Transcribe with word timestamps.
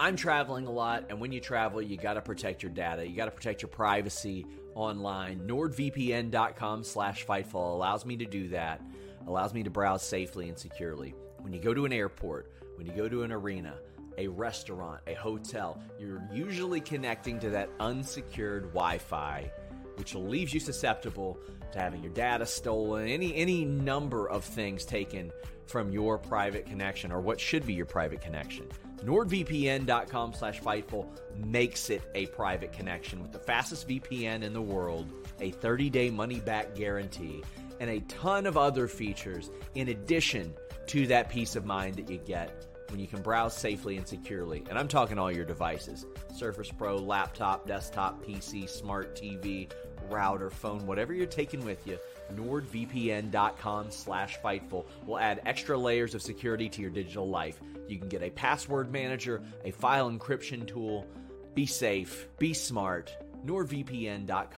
I'm 0.00 0.14
traveling 0.14 0.66
a 0.66 0.70
lot, 0.70 1.06
and 1.08 1.20
when 1.20 1.32
you 1.32 1.40
travel, 1.40 1.82
you 1.82 1.96
got 1.96 2.14
to 2.14 2.20
protect 2.20 2.62
your 2.62 2.70
data. 2.70 3.06
You 3.06 3.16
got 3.16 3.24
to 3.24 3.32
protect 3.32 3.62
your 3.62 3.68
privacy 3.68 4.46
online. 4.76 5.40
NordVPN.com 5.40 6.84
slash 6.84 7.26
Fightful 7.26 7.74
allows 7.74 8.06
me 8.06 8.16
to 8.18 8.24
do 8.24 8.48
that, 8.50 8.80
allows 9.26 9.52
me 9.52 9.64
to 9.64 9.70
browse 9.70 10.04
safely 10.04 10.48
and 10.48 10.56
securely. 10.56 11.14
When 11.40 11.52
you 11.52 11.60
go 11.60 11.74
to 11.74 11.84
an 11.84 11.92
airport, 11.92 12.52
when 12.76 12.86
you 12.86 12.92
go 12.92 13.08
to 13.08 13.24
an 13.24 13.32
arena, 13.32 13.74
a 14.18 14.28
restaurant, 14.28 15.00
a 15.08 15.14
hotel, 15.14 15.82
you're 15.98 16.22
usually 16.32 16.80
connecting 16.80 17.40
to 17.40 17.50
that 17.50 17.68
unsecured 17.80 18.64
Wi 18.74 18.98
Fi, 18.98 19.50
which 19.96 20.14
leaves 20.14 20.54
you 20.54 20.60
susceptible 20.60 21.40
to 21.72 21.78
having 21.80 22.04
your 22.04 22.12
data 22.12 22.46
stolen, 22.46 23.08
any, 23.08 23.34
any 23.34 23.64
number 23.64 24.28
of 24.28 24.44
things 24.44 24.84
taken 24.84 25.32
from 25.66 25.90
your 25.90 26.18
private 26.18 26.66
connection 26.66 27.10
or 27.10 27.20
what 27.20 27.40
should 27.40 27.66
be 27.66 27.74
your 27.74 27.86
private 27.86 28.20
connection. 28.20 28.68
NordVPN.com 29.04 30.34
slash 30.34 30.60
Fightful 30.60 31.06
makes 31.36 31.90
it 31.90 32.02
a 32.14 32.26
private 32.26 32.72
connection 32.72 33.22
with 33.22 33.32
the 33.32 33.38
fastest 33.38 33.88
VPN 33.88 34.42
in 34.42 34.52
the 34.52 34.62
world, 34.62 35.06
a 35.40 35.50
30 35.50 35.90
day 35.90 36.10
money 36.10 36.40
back 36.40 36.74
guarantee, 36.74 37.42
and 37.80 37.90
a 37.90 38.00
ton 38.00 38.46
of 38.46 38.56
other 38.56 38.88
features 38.88 39.50
in 39.74 39.88
addition 39.88 40.52
to 40.86 41.06
that 41.06 41.28
peace 41.28 41.54
of 41.54 41.64
mind 41.64 41.96
that 41.96 42.10
you 42.10 42.18
get 42.18 42.66
when 42.90 42.98
you 42.98 43.06
can 43.06 43.20
browse 43.20 43.54
safely 43.54 43.96
and 43.96 44.08
securely. 44.08 44.64
And 44.68 44.78
I'm 44.78 44.88
talking 44.88 45.18
all 45.18 45.30
your 45.30 45.44
devices 45.44 46.06
Surface 46.34 46.70
Pro, 46.70 46.96
laptop, 46.96 47.66
desktop, 47.66 48.24
PC, 48.24 48.68
smart 48.68 49.14
TV, 49.14 49.70
router, 50.08 50.50
phone, 50.50 50.86
whatever 50.86 51.12
you're 51.12 51.26
taking 51.26 51.64
with 51.64 51.86
you. 51.86 51.98
NordVPN.com 52.34 53.90
slash 53.90 54.38
Fightful 54.40 54.86
will 55.06 55.18
add 55.18 55.40
extra 55.46 55.76
layers 55.76 56.14
of 56.14 56.22
security 56.22 56.68
to 56.68 56.82
your 56.82 56.90
digital 56.90 57.28
life. 57.28 57.60
You 57.88 57.98
can 57.98 58.08
get 58.08 58.22
a 58.22 58.30
password 58.30 58.92
manager, 58.92 59.42
a 59.64 59.70
file 59.70 60.10
encryption 60.10 60.66
tool. 60.66 61.06
Be 61.54 61.66
safe, 61.66 62.28
be 62.38 62.52
smart. 62.52 63.12
NordVPN.com. 63.46 64.57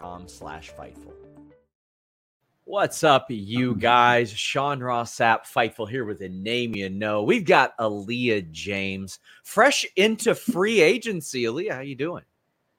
com 0.00 0.26
slash 0.26 0.72
Fightful. 0.72 1.12
What's 2.64 3.04
up, 3.04 3.26
you 3.28 3.74
guys? 3.74 4.30
Sean 4.30 4.80
Ross 4.80 5.14
Sapp, 5.14 5.40
Fightful 5.40 5.88
here 5.88 6.04
with 6.04 6.22
a 6.22 6.28
name 6.28 6.74
you 6.74 6.88
know. 6.88 7.22
We've 7.22 7.44
got 7.44 7.76
Aleah 7.78 8.50
James, 8.50 9.18
fresh 9.42 9.84
into 9.96 10.34
free 10.34 10.80
agency. 10.80 11.42
Aleah, 11.42 11.72
how 11.72 11.80
you 11.80 11.96
doing? 11.96 12.22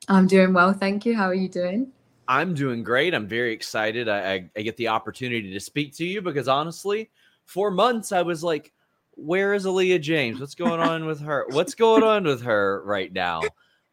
I'm 0.07 0.27
doing 0.27 0.53
well, 0.53 0.73
thank 0.73 1.05
you. 1.05 1.15
How 1.15 1.25
are 1.25 1.35
you 1.35 1.49
doing? 1.49 1.91
I'm 2.27 2.53
doing 2.53 2.83
great. 2.83 3.13
I'm 3.13 3.27
very 3.27 3.53
excited. 3.53 4.07
I, 4.07 4.33
I, 4.33 4.49
I 4.55 4.61
get 4.61 4.77
the 4.77 4.87
opportunity 4.87 5.51
to 5.51 5.59
speak 5.59 5.93
to 5.97 6.05
you 6.05 6.21
because 6.21 6.47
honestly, 6.47 7.11
for 7.45 7.69
months 7.69 8.11
I 8.11 8.21
was 8.21 8.43
like, 8.43 8.71
where 9.15 9.53
is 9.53 9.65
Aleah 9.65 10.01
James? 10.01 10.39
What's 10.39 10.55
going 10.55 10.79
on 10.79 11.05
with 11.05 11.19
her? 11.19 11.45
What's 11.49 11.75
going 11.75 12.03
on 12.03 12.23
with 12.23 12.41
her 12.43 12.81
right 12.85 13.11
now? 13.11 13.41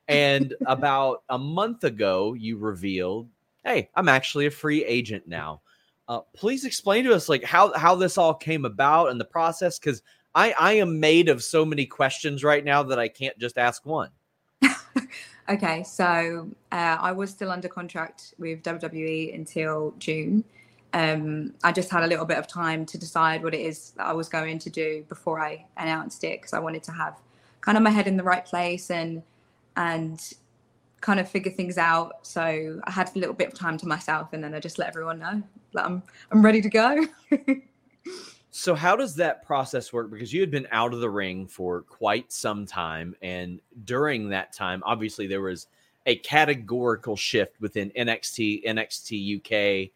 And 0.09 0.55
about 0.67 1.23
a 1.29 1.39
month 1.39 1.85
ago, 1.85 2.33
you 2.35 2.57
revealed, 2.57 3.29
"Hey, 3.65 3.91
I'm 3.95 4.09
actually 4.09 4.47
a 4.47 4.51
free 4.51 4.85
agent 4.85 5.29
now." 5.29 5.61
Uh, 6.09 6.21
please 6.35 6.65
explain 6.65 7.05
to 7.05 7.15
us 7.15 7.29
like 7.29 7.45
how 7.45 7.73
how 7.75 7.95
this 7.95 8.17
all 8.17 8.35
came 8.35 8.65
about 8.65 9.11
and 9.11 9.21
the 9.21 9.25
process, 9.25 9.79
because 9.79 10.03
I 10.35 10.55
I 10.59 10.73
am 10.75 10.99
made 10.99 11.29
of 11.29 11.45
so 11.45 11.65
many 11.65 11.85
questions 11.85 12.43
right 12.43 12.65
now 12.65 12.83
that 12.85 12.99
I 12.99 13.09
can't 13.09 13.39
just 13.39 13.59
ask 13.59 13.85
one. 13.85 14.11
okay, 15.49 15.83
so 15.83 16.49
uh, 16.73 16.97
I 17.01 17.13
was 17.13 17.31
still 17.31 17.51
under 17.51 17.69
contract 17.69 18.35
with 18.39 18.63
WWE 18.63 19.35
until 19.35 19.95
June. 19.99 20.45
Um, 20.95 21.53
I 21.63 21.73
just 21.73 21.91
had 21.91 22.03
a 22.03 22.07
little 22.07 22.25
bit 22.25 22.39
of 22.39 22.47
time 22.47 22.87
to 22.87 22.97
decide 22.97 23.43
what 23.43 23.55
it 23.55 23.61
is 23.61 23.91
that 23.97 24.07
I 24.07 24.13
was 24.13 24.29
going 24.29 24.59
to 24.61 24.71
do 24.71 25.05
before 25.09 25.39
I 25.41 25.67
announced 25.77 26.25
it 26.25 26.41
because 26.41 26.55
I 26.55 26.61
wanted 26.61 26.83
to 26.85 26.93
have 26.93 27.19
kind 27.61 27.77
of 27.77 27.85
my 27.85 27.91
head 27.91 28.07
in 28.07 28.17
the 28.17 28.23
right 28.23 28.45
place 28.45 28.91
and 28.91 29.23
and 29.79 30.33
kind 31.01 31.21
of 31.21 31.29
figure 31.29 31.53
things 31.53 31.79
out. 31.79 32.27
So 32.27 32.81
I 32.85 32.91
had 32.91 33.11
a 33.15 33.19
little 33.19 33.35
bit 33.35 33.49
of 33.49 33.55
time 33.55 33.79
to 33.79 33.87
myself, 33.87 34.33
and 34.33 34.43
then 34.45 34.55
I 34.55 34.61
just 34.61 34.79
let 34.79 34.89
everyone 34.89 35.21
know 35.21 35.43
that 35.73 35.87
I'm 35.87 36.03
I'm 36.31 36.45
ready 36.45 36.61
to 36.61 36.69
go. 36.69 37.07
so 38.51 38.75
how 38.75 38.97
does 38.97 39.15
that 39.15 39.47
process 39.47 39.93
work? 39.93 40.11
Because 40.11 40.33
you 40.33 40.41
had 40.41 40.51
been 40.51 40.67
out 40.73 40.93
of 40.93 41.01
the 41.01 41.09
ring 41.09 41.47
for 41.47 41.83
quite 41.83 42.33
some 42.33 42.67
time, 42.67 43.15
and 43.23 43.61
during 43.85 44.29
that 44.31 44.53
time, 44.53 44.83
obviously 44.85 45.27
there 45.29 45.41
was 45.41 45.69
a 46.07 46.17
categorical 46.17 47.17
shift 47.17 47.61
within 47.61 47.91
NXT, 47.91 48.67
NXT 48.67 49.39
UK. 49.39 49.91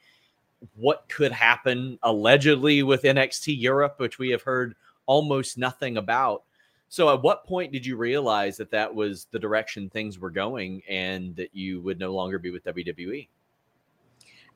What 0.77 1.09
could 1.09 1.33
happen 1.33 1.99
allegedly 2.05 2.85
with 2.85 3.03
NXT 3.03 3.61
Europe, 3.61 3.95
which 3.99 4.21
we 4.21 4.31
have 4.31 4.43
heard 4.43 4.77
almost 5.07 5.59
nothing 5.59 5.97
about. 5.97 6.45
So, 6.93 7.09
at 7.09 7.23
what 7.23 7.47
point 7.47 7.73
did 7.73 7.87
you 7.87 7.97
realize 7.97 8.59
that 8.59 8.71
that 8.73 8.95
was 8.95 9.27
the 9.31 9.39
direction 9.39 9.89
things 9.89 10.19
were 10.19 10.29
going 10.29 10.83
and 10.87 11.35
that 11.37 11.49
you 11.57 11.81
would 11.81 11.99
no 11.99 12.13
longer 12.13 12.39
be 12.39 12.51
with 12.51 12.63
WWE? 12.65 13.29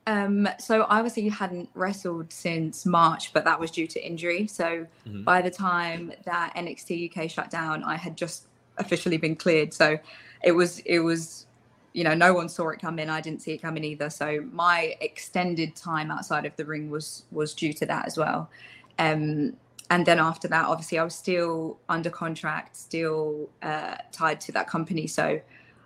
Um, 0.05 0.47
so 0.59 0.85
obviously 0.87 1.23
you 1.23 1.31
hadn't 1.31 1.67
wrestled 1.73 2.31
since 2.31 2.85
March, 2.85 3.33
but 3.33 3.43
that 3.45 3.59
was 3.59 3.71
due 3.71 3.87
to 3.87 4.05
injury. 4.05 4.45
So 4.45 4.85
mm-hmm. 5.07 5.23
by 5.23 5.41
the 5.41 5.49
time 5.49 6.13
that 6.25 6.53
NXT 6.55 7.09
UK 7.09 7.27
shut 7.27 7.49
down, 7.49 7.83
I 7.83 7.95
had 7.95 8.15
just 8.15 8.43
officially 8.77 9.17
been 9.17 9.35
cleared. 9.35 9.73
So 9.73 9.97
it 10.43 10.51
was 10.51 10.77
it 10.81 10.99
was, 10.99 11.47
you 11.93 12.03
know, 12.03 12.13
no 12.13 12.35
one 12.35 12.49
saw 12.49 12.69
it 12.69 12.79
coming. 12.79 13.09
I 13.09 13.19
didn't 13.19 13.41
see 13.41 13.53
it 13.53 13.63
coming 13.63 13.83
either. 13.83 14.11
So 14.11 14.45
my 14.51 14.95
extended 15.01 15.75
time 15.75 16.11
outside 16.11 16.45
of 16.45 16.55
the 16.55 16.65
ring 16.65 16.91
was 16.91 17.23
was 17.31 17.55
due 17.55 17.73
to 17.73 17.85
that 17.87 18.05
as 18.05 18.15
well. 18.15 18.51
Um, 18.99 19.57
and 19.89 20.05
then 20.05 20.19
after 20.19 20.47
that, 20.49 20.65
obviously, 20.65 20.99
I 20.99 21.03
was 21.03 21.15
still 21.15 21.79
under 21.87 22.09
contract, 22.09 22.75
still 22.75 23.49
uh, 23.61 23.95
tied 24.11 24.41
to 24.41 24.51
that 24.53 24.67
company. 24.67 25.07
So 25.07 25.39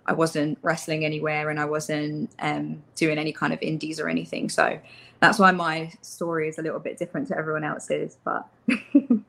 I 0.06 0.12
wasn't 0.12 0.58
wrestling 0.62 1.04
anywhere 1.04 1.50
and 1.50 1.60
I 1.60 1.64
wasn't 1.64 2.30
um, 2.40 2.82
doing 2.96 3.18
any 3.18 3.32
kind 3.32 3.52
of 3.52 3.60
indies 3.62 4.00
or 4.00 4.08
anything. 4.08 4.48
So 4.48 4.78
that's 5.20 5.38
why 5.38 5.52
my 5.52 5.92
story 6.02 6.48
is 6.48 6.58
a 6.58 6.62
little 6.62 6.80
bit 6.80 6.98
different 6.98 7.28
to 7.28 7.38
everyone 7.38 7.62
else's. 7.62 8.18
But 8.24 8.48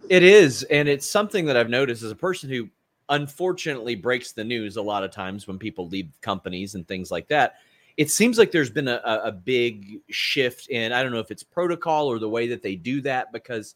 it 0.10 0.24
is. 0.24 0.64
And 0.64 0.88
it's 0.88 1.10
something 1.10 1.46
that 1.46 1.56
I've 1.56 1.70
noticed 1.70 2.02
as 2.02 2.12
a 2.12 2.16
person 2.16 2.50
who 2.50 2.68
unfortunately 3.10 3.94
breaks 3.94 4.32
the 4.32 4.44
news 4.44 4.78
a 4.78 4.82
lot 4.82 5.04
of 5.04 5.12
times 5.12 5.48
when 5.48 5.60
people 5.60 5.88
leave 5.88 6.10
companies 6.22 6.74
and 6.74 6.88
things 6.88 7.12
like 7.12 7.28
that. 7.28 7.56
It 7.96 8.10
seems 8.10 8.40
like 8.40 8.52
there's 8.52 8.72
been 8.72 8.88
a, 8.88 9.02
a 9.06 9.32
big 9.32 10.00
shift 10.10 10.68
in, 10.70 10.92
I 10.92 11.04
don't 11.04 11.12
know 11.12 11.20
if 11.20 11.30
it's 11.30 11.44
protocol 11.44 12.08
or 12.08 12.18
the 12.18 12.30
way 12.30 12.48
that 12.48 12.64
they 12.64 12.76
do 12.76 13.02
that 13.02 13.32
because 13.32 13.76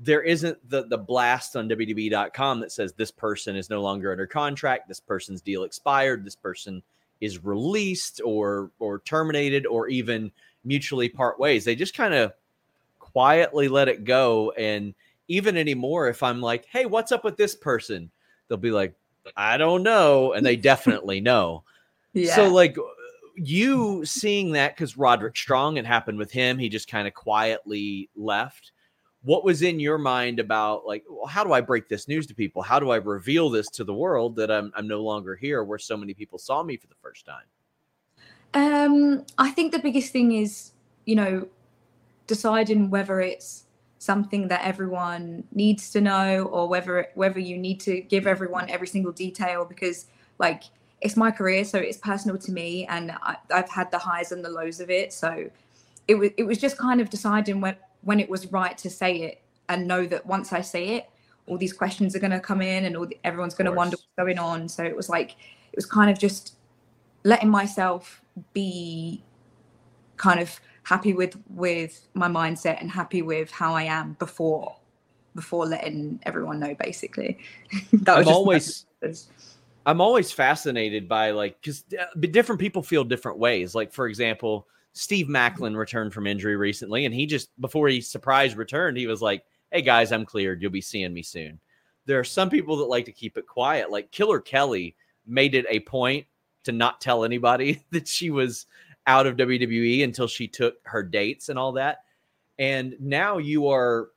there 0.00 0.22
isn't 0.22 0.58
the 0.68 0.84
the 0.84 0.98
blast 0.98 1.54
on 1.56 1.68
WWE.com 1.68 2.60
that 2.60 2.72
says 2.72 2.94
this 2.94 3.10
person 3.10 3.54
is 3.54 3.68
no 3.68 3.82
longer 3.82 4.10
under 4.10 4.26
contract, 4.26 4.88
this 4.88 4.98
person's 4.98 5.42
deal 5.42 5.64
expired, 5.64 6.24
this 6.24 6.36
person 6.36 6.82
is 7.20 7.44
released 7.44 8.20
or 8.24 8.70
or 8.78 9.00
terminated 9.00 9.66
or 9.66 9.88
even 9.88 10.32
mutually 10.64 11.08
part 11.08 11.38
ways. 11.38 11.64
They 11.64 11.74
just 11.74 11.94
kind 11.94 12.14
of 12.14 12.32
quietly 12.98 13.68
let 13.68 13.88
it 13.88 14.04
go. 14.04 14.52
And 14.52 14.94
even 15.28 15.56
anymore, 15.56 16.08
if 16.08 16.22
I'm 16.22 16.40
like, 16.40 16.64
hey, 16.66 16.86
what's 16.86 17.12
up 17.12 17.22
with 17.22 17.36
this 17.36 17.54
person? 17.54 18.10
They'll 18.48 18.58
be 18.58 18.70
like, 18.70 18.94
I 19.36 19.58
don't 19.58 19.82
know. 19.82 20.32
And 20.32 20.44
they 20.44 20.56
definitely 20.56 21.20
know. 21.20 21.62
Yeah. 22.14 22.34
So 22.34 22.48
like 22.48 22.76
you 23.36 24.04
seeing 24.06 24.52
that 24.52 24.74
because 24.74 24.96
Roderick 24.96 25.36
Strong, 25.36 25.76
it 25.76 25.84
happened 25.84 26.16
with 26.16 26.32
him. 26.32 26.58
He 26.58 26.70
just 26.70 26.88
kind 26.88 27.06
of 27.06 27.12
quietly 27.12 28.08
left 28.16 28.72
what 29.22 29.44
was 29.44 29.62
in 29.62 29.78
your 29.78 29.98
mind 29.98 30.38
about 30.38 30.86
like 30.86 31.04
well, 31.08 31.26
how 31.26 31.44
do 31.44 31.52
i 31.52 31.60
break 31.60 31.88
this 31.88 32.08
news 32.08 32.26
to 32.26 32.34
people? 32.34 32.62
How 32.62 32.80
do 32.80 32.90
i 32.90 32.96
reveal 32.96 33.50
this 33.50 33.68
to 33.70 33.84
the 33.84 33.94
world 33.94 34.36
that 34.36 34.50
i'm, 34.50 34.72
I'm 34.74 34.88
no 34.88 35.02
longer 35.02 35.36
here 35.36 35.64
where 35.64 35.78
so 35.78 35.96
many 35.96 36.14
people 36.14 36.38
saw 36.38 36.62
me 36.62 36.76
for 36.76 36.86
the 36.86 36.94
first 37.02 37.26
time? 37.26 37.44
Um 38.54 39.24
i 39.38 39.50
think 39.50 39.72
the 39.72 39.78
biggest 39.78 40.12
thing 40.12 40.32
is 40.32 40.72
you 41.04 41.16
know 41.16 41.48
deciding 42.26 42.90
whether 42.90 43.20
it's 43.20 43.64
something 43.98 44.48
that 44.48 44.62
everyone 44.64 45.44
needs 45.52 45.90
to 45.90 46.00
know 46.00 46.44
or 46.44 46.68
whether 46.68 47.08
whether 47.14 47.38
you 47.38 47.58
need 47.58 47.78
to 47.80 48.00
give 48.00 48.26
everyone 48.26 48.68
every 48.70 48.86
single 48.86 49.12
detail 49.12 49.64
because 49.64 50.06
like 50.38 50.62
it's 51.00 51.16
my 51.16 51.30
career 51.30 51.64
so 51.64 51.78
it's 51.78 51.98
personal 51.98 52.36
to 52.38 52.52
me 52.52 52.86
and 52.86 53.12
I, 53.22 53.36
have 53.50 53.70
had 53.70 53.90
the 53.90 53.98
highs 53.98 54.32
and 54.32 54.44
the 54.44 54.50
lows 54.50 54.80
of 54.80 54.90
it. 54.90 55.12
So 55.12 55.50
it 56.08 56.14
was 56.14 56.30
it 56.36 56.44
was 56.44 56.58
just 56.58 56.76
kind 56.78 57.00
of 57.00 57.10
deciding 57.10 57.60
when 57.60 57.76
when 58.02 58.20
it 58.20 58.28
was 58.28 58.50
right 58.52 58.76
to 58.78 58.90
say 58.90 59.16
it 59.22 59.42
and 59.68 59.86
know 59.86 60.06
that 60.06 60.24
once 60.26 60.52
I 60.52 60.60
say 60.60 60.96
it, 60.96 61.10
all 61.46 61.58
these 61.58 61.72
questions 61.72 62.14
are 62.14 62.18
going 62.18 62.30
to 62.30 62.40
come 62.40 62.62
in 62.62 62.84
and 62.84 62.96
all 62.96 63.06
the, 63.06 63.18
everyone's 63.24 63.54
going 63.54 63.66
to 63.66 63.72
wonder 63.72 63.96
what's 63.96 64.08
going 64.16 64.38
on. 64.38 64.68
So 64.68 64.84
it 64.84 64.96
was 64.96 65.08
like, 65.08 65.32
it 65.32 65.76
was 65.76 65.86
kind 65.86 66.10
of 66.10 66.18
just 66.18 66.56
letting 67.24 67.50
myself 67.50 68.22
be 68.52 69.22
kind 70.16 70.40
of 70.40 70.60
happy 70.82 71.12
with 71.12 71.36
with 71.48 72.08
my 72.14 72.28
mindset 72.28 72.80
and 72.80 72.90
happy 72.90 73.22
with 73.22 73.50
how 73.50 73.74
I 73.74 73.84
am 73.84 74.16
before 74.18 74.76
before 75.34 75.66
letting 75.66 76.20
everyone 76.24 76.58
know 76.60 76.74
basically. 76.74 77.38
That 77.92 78.18
was 78.18 78.26
I'm 78.26 78.34
always 78.34 78.86
I'm 79.86 80.00
always 80.00 80.32
fascinated 80.32 81.08
by 81.08 81.30
like 81.30 81.62
cuz 81.62 81.84
uh, 81.98 82.04
different 82.18 82.60
people 82.60 82.82
feel 82.82 83.04
different 83.04 83.38
ways. 83.38 83.74
Like 83.74 83.92
for 83.92 84.08
example 84.08 84.66
Steve 84.92 85.26
Maclin 85.26 85.76
returned 85.76 86.12
from 86.12 86.26
injury 86.26 86.56
recently, 86.56 87.04
and 87.04 87.14
he 87.14 87.26
just 87.26 87.50
before 87.60 87.88
he 87.88 88.00
surprise 88.00 88.54
returned, 88.56 88.96
he 88.96 89.06
was 89.06 89.22
like, 89.22 89.44
"Hey 89.70 89.82
guys, 89.82 90.12
I'm 90.12 90.24
cleared. 90.24 90.60
You'll 90.60 90.70
be 90.70 90.80
seeing 90.80 91.12
me 91.12 91.22
soon." 91.22 91.60
There 92.06 92.18
are 92.18 92.24
some 92.24 92.50
people 92.50 92.76
that 92.76 92.84
like 92.84 93.04
to 93.04 93.12
keep 93.12 93.36
it 93.36 93.46
quiet. 93.46 93.90
Like 93.90 94.10
Killer 94.10 94.40
Kelly 94.40 94.96
made 95.26 95.54
it 95.54 95.66
a 95.68 95.80
point 95.80 96.26
to 96.64 96.72
not 96.72 97.00
tell 97.00 97.24
anybody 97.24 97.82
that 97.90 98.08
she 98.08 98.30
was 98.30 98.66
out 99.06 99.26
of 99.26 99.36
WWE 99.36 100.04
until 100.04 100.26
she 100.26 100.48
took 100.48 100.76
her 100.84 101.02
dates 101.02 101.48
and 101.48 101.58
all 101.58 101.72
that. 101.72 102.04
And 102.58 102.96
now 103.00 103.38
you 103.38 103.68
are 103.68 104.10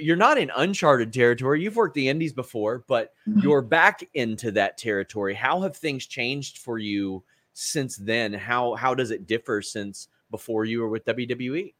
you're 0.00 0.16
not 0.16 0.38
in 0.38 0.50
uncharted 0.56 1.12
territory. 1.12 1.62
You've 1.62 1.76
worked 1.76 1.94
the 1.94 2.08
indies 2.08 2.32
before, 2.32 2.84
but 2.88 3.12
mm-hmm. 3.28 3.40
you're 3.40 3.62
back 3.62 4.08
into 4.14 4.50
that 4.52 4.78
territory. 4.78 5.34
How 5.34 5.60
have 5.60 5.76
things 5.76 6.06
changed 6.06 6.58
for 6.58 6.78
you 6.78 7.22
since 7.58 7.96
then? 7.96 8.32
How 8.32 8.74
how 8.76 8.94
does 8.94 9.10
it 9.10 9.26
differ 9.26 9.60
since 9.60 10.08
before 10.30 10.64
you 10.64 10.80
were 10.80 10.88
with 10.88 11.04
WWE? 11.04 11.74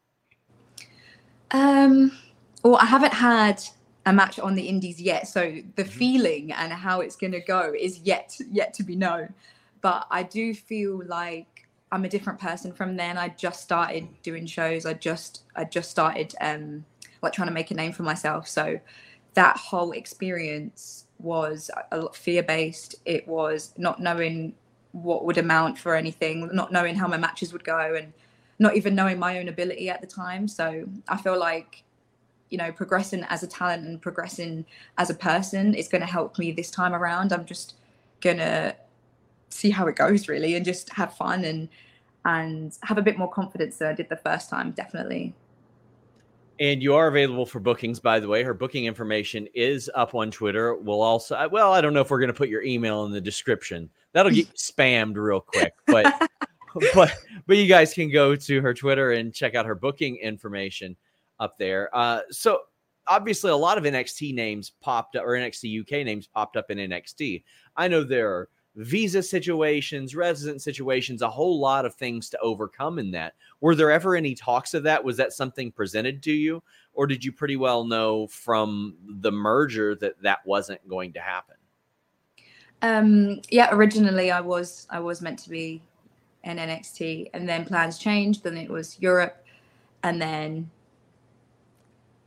Um, 1.52 2.12
well, 2.62 2.76
I 2.76 2.84
haven't 2.84 3.14
had 3.14 3.62
a 4.04 4.12
match 4.12 4.38
on 4.38 4.54
the 4.54 4.62
indies 4.62 5.00
yet, 5.00 5.28
so 5.28 5.40
the 5.76 5.84
mm-hmm. 5.84 5.90
feeling 5.90 6.52
and 6.52 6.72
how 6.72 7.00
it's 7.00 7.16
going 7.16 7.32
to 7.32 7.40
go 7.40 7.72
is 7.78 8.00
yet 8.00 8.36
yet 8.50 8.74
to 8.74 8.82
be 8.82 8.96
known. 8.96 9.32
But 9.80 10.06
I 10.10 10.24
do 10.24 10.52
feel 10.52 11.02
like 11.06 11.68
I'm 11.92 12.04
a 12.04 12.08
different 12.08 12.40
person 12.40 12.72
from 12.72 12.96
then. 12.96 13.16
I 13.16 13.28
just 13.28 13.62
started 13.62 14.08
doing 14.22 14.46
shows. 14.46 14.84
I 14.84 14.94
just 14.94 15.42
I 15.54 15.62
just 15.64 15.90
started 15.90 16.34
um 16.40 16.84
like 17.22 17.32
trying 17.32 17.48
to 17.48 17.54
make 17.54 17.70
a 17.70 17.74
name 17.74 17.92
for 17.92 18.02
myself. 18.02 18.48
So 18.48 18.80
that 19.34 19.56
whole 19.56 19.92
experience 19.92 21.06
was 21.20 21.70
a 21.92 21.98
lot 21.98 22.16
fear 22.16 22.42
based. 22.42 22.96
It 23.04 23.28
was 23.28 23.74
not 23.76 24.00
knowing 24.00 24.54
what 24.92 25.24
would 25.24 25.38
amount 25.38 25.78
for 25.78 25.94
anything, 25.94 26.48
not 26.52 26.72
knowing 26.72 26.94
how 26.94 27.06
my 27.06 27.16
matches 27.16 27.52
would 27.52 27.64
go 27.64 27.94
and 27.94 28.12
not 28.58 28.76
even 28.76 28.94
knowing 28.94 29.18
my 29.18 29.38
own 29.38 29.48
ability 29.48 29.88
at 29.88 30.00
the 30.00 30.06
time. 30.06 30.48
So 30.48 30.86
I 31.08 31.16
feel 31.16 31.38
like, 31.38 31.84
you 32.50 32.58
know, 32.58 32.72
progressing 32.72 33.24
as 33.24 33.42
a 33.42 33.46
talent 33.46 33.86
and 33.86 34.00
progressing 34.00 34.64
as 34.96 35.10
a 35.10 35.14
person 35.14 35.74
is 35.74 35.88
going 35.88 36.00
to 36.00 36.06
help 36.06 36.38
me 36.38 36.50
this 36.52 36.70
time 36.70 36.94
around. 36.94 37.32
I'm 37.32 37.44
just 37.44 37.74
going 38.20 38.38
to 38.38 38.74
see 39.50 39.70
how 39.70 39.86
it 39.86 39.96
goes 39.96 40.28
really 40.28 40.54
and 40.54 40.64
just 40.64 40.90
have 40.90 41.14
fun 41.14 41.44
and 41.44 41.68
and 42.24 42.76
have 42.82 42.98
a 42.98 43.02
bit 43.02 43.16
more 43.16 43.30
confidence 43.30 43.78
than 43.78 43.88
I 43.88 43.94
did 43.94 44.08
the 44.08 44.16
first 44.16 44.50
time, 44.50 44.72
definitely. 44.72 45.34
And 46.60 46.82
you 46.82 46.94
are 46.94 47.06
available 47.06 47.46
for 47.46 47.60
bookings, 47.60 48.00
by 48.00 48.18
the 48.18 48.26
way. 48.26 48.42
Her 48.42 48.54
booking 48.54 48.86
information 48.86 49.46
is 49.54 49.90
up 49.94 50.14
on 50.14 50.30
Twitter. 50.30 50.74
We'll 50.76 51.02
also, 51.02 51.48
well, 51.50 51.72
I 51.72 51.80
don't 51.80 51.94
know 51.94 52.00
if 52.00 52.10
we're 52.10 52.18
going 52.18 52.28
to 52.28 52.34
put 52.34 52.48
your 52.48 52.62
email 52.62 53.04
in 53.04 53.12
the 53.12 53.20
description. 53.20 53.88
That'll 54.12 54.32
get 54.32 54.52
spammed 54.54 55.16
real 55.16 55.40
quick, 55.40 55.72
but 55.86 56.28
but 56.94 57.14
but 57.46 57.56
you 57.56 57.66
guys 57.66 57.94
can 57.94 58.10
go 58.10 58.34
to 58.34 58.60
her 58.60 58.74
Twitter 58.74 59.12
and 59.12 59.32
check 59.32 59.54
out 59.54 59.66
her 59.66 59.74
booking 59.74 60.16
information 60.16 60.96
up 61.40 61.58
there. 61.58 61.94
Uh, 61.94 62.20
so 62.30 62.62
obviously, 63.06 63.50
a 63.50 63.56
lot 63.56 63.78
of 63.78 63.84
NXT 63.84 64.34
names 64.34 64.72
popped 64.80 65.16
up, 65.16 65.24
or 65.24 65.30
NXT 65.30 65.80
UK 65.80 66.04
names 66.04 66.26
popped 66.26 66.56
up 66.56 66.70
in 66.70 66.78
NXT. 66.78 67.44
I 67.76 67.88
know 67.88 68.02
there 68.02 68.30
are 68.30 68.48
visa 68.76 69.22
situations, 69.22 70.14
resident 70.14 70.62
situations, 70.62 71.22
a 71.22 71.28
whole 71.28 71.58
lot 71.58 71.84
of 71.84 71.94
things 71.94 72.30
to 72.30 72.38
overcome 72.40 72.98
in 72.98 73.10
that. 73.10 73.34
Were 73.60 73.74
there 73.74 73.90
ever 73.90 74.14
any 74.14 74.34
talks 74.34 74.74
of 74.74 74.82
that? 74.84 75.02
Was 75.02 75.16
that 75.16 75.32
something 75.32 75.72
presented 75.72 76.22
to 76.24 76.32
you, 76.32 76.62
or 76.92 77.06
did 77.06 77.24
you 77.24 77.32
pretty 77.32 77.56
well 77.56 77.84
know 77.84 78.26
from 78.28 78.94
the 79.20 79.32
merger 79.32 79.94
that 79.96 80.20
that 80.22 80.38
wasn't 80.44 80.86
going 80.88 81.12
to 81.14 81.20
happen? 81.20 81.56
Um, 82.82 83.40
yeah, 83.50 83.68
originally 83.72 84.30
I 84.30 84.40
was 84.40 84.86
I 84.90 85.00
was 85.00 85.20
meant 85.20 85.38
to 85.40 85.50
be 85.50 85.82
in 86.44 86.58
NXT, 86.58 87.30
and 87.34 87.48
then 87.48 87.64
plans 87.64 87.98
changed. 87.98 88.44
Then 88.44 88.56
it 88.56 88.70
was 88.70 88.96
Europe, 89.00 89.44
and 90.04 90.22
then 90.22 90.70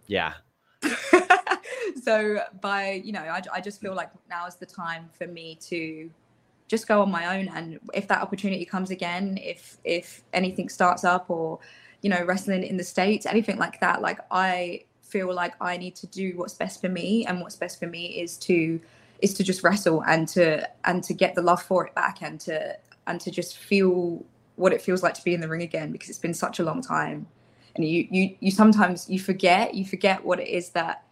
yeah. 0.08 0.34
so 2.04 2.40
by 2.60 3.02
you 3.06 3.14
know, 3.14 3.22
I, 3.22 3.42
I 3.54 3.62
just 3.62 3.80
feel 3.80 3.96
like 3.96 4.10
now 4.30 4.46
is 4.48 4.56
the 4.56 4.66
time 4.66 5.10
for 5.18 5.28
me 5.28 5.58
to 5.62 6.10
just 6.72 6.88
go 6.88 7.02
on 7.02 7.12
my 7.12 7.38
own 7.38 7.48
and 7.50 7.80
if 7.94 8.08
that 8.08 8.22
opportunity 8.22 8.66
comes 8.66 8.90
again 8.92 9.38
if 9.42 9.78
if 9.84 10.24
anything 10.34 10.70
starts 10.70 11.04
up 11.04 11.30
or 11.30 11.60
you 12.02 12.10
know 12.10 12.24
wrestling 12.24 12.64
in 12.64 12.78
the 12.78 12.84
states 12.84 13.26
anything 13.26 13.58
like 13.58 13.80
that 13.82 14.02
like 14.02 14.20
i 14.32 14.82
feel 15.02 15.34
like 15.34 15.54
i 15.62 15.76
need 15.76 15.96
to 15.96 16.08
do 16.08 16.34
what's 16.38 16.54
best 16.54 16.80
for 16.80 16.90
me 16.90 17.26
and 17.26 17.42
what's 17.42 17.58
best 17.58 17.78
for 17.78 17.88
me 17.88 18.06
is 18.22 18.38
to 18.38 18.80
is 19.22 19.34
to 19.34 19.44
just 19.44 19.64
wrestle 19.64 20.02
and 20.08 20.28
to 20.28 20.68
and 20.86 21.04
to 21.04 21.14
get 21.14 21.36
the 21.36 21.42
love 21.42 21.62
for 21.62 21.86
it 21.86 21.94
back 21.94 22.22
and 22.22 22.40
to 22.40 22.76
and 23.08 23.20
to 23.22 23.30
just 23.30 23.58
feel 23.58 24.24
what 24.56 24.74
it 24.74 24.82
feels 24.82 25.04
like 25.04 25.14
to 25.14 25.24
be 25.24 25.34
in 25.34 25.42
the 25.42 25.48
ring 25.48 25.62
again 25.62 25.92
because 25.92 26.10
it's 26.10 26.20
been 26.20 26.34
such 26.34 26.60
a 26.60 26.64
long 26.64 26.82
time. 26.82 27.28
And 27.76 27.86
you 27.86 28.08
you 28.12 28.36
you 28.40 28.52
sometimes 28.52 29.10
you 29.10 29.20
forget 29.20 29.74
you 29.74 29.86
forget 29.86 30.24
what 30.24 30.40
it 30.40 30.48
is 30.48 30.70
that 30.70 31.04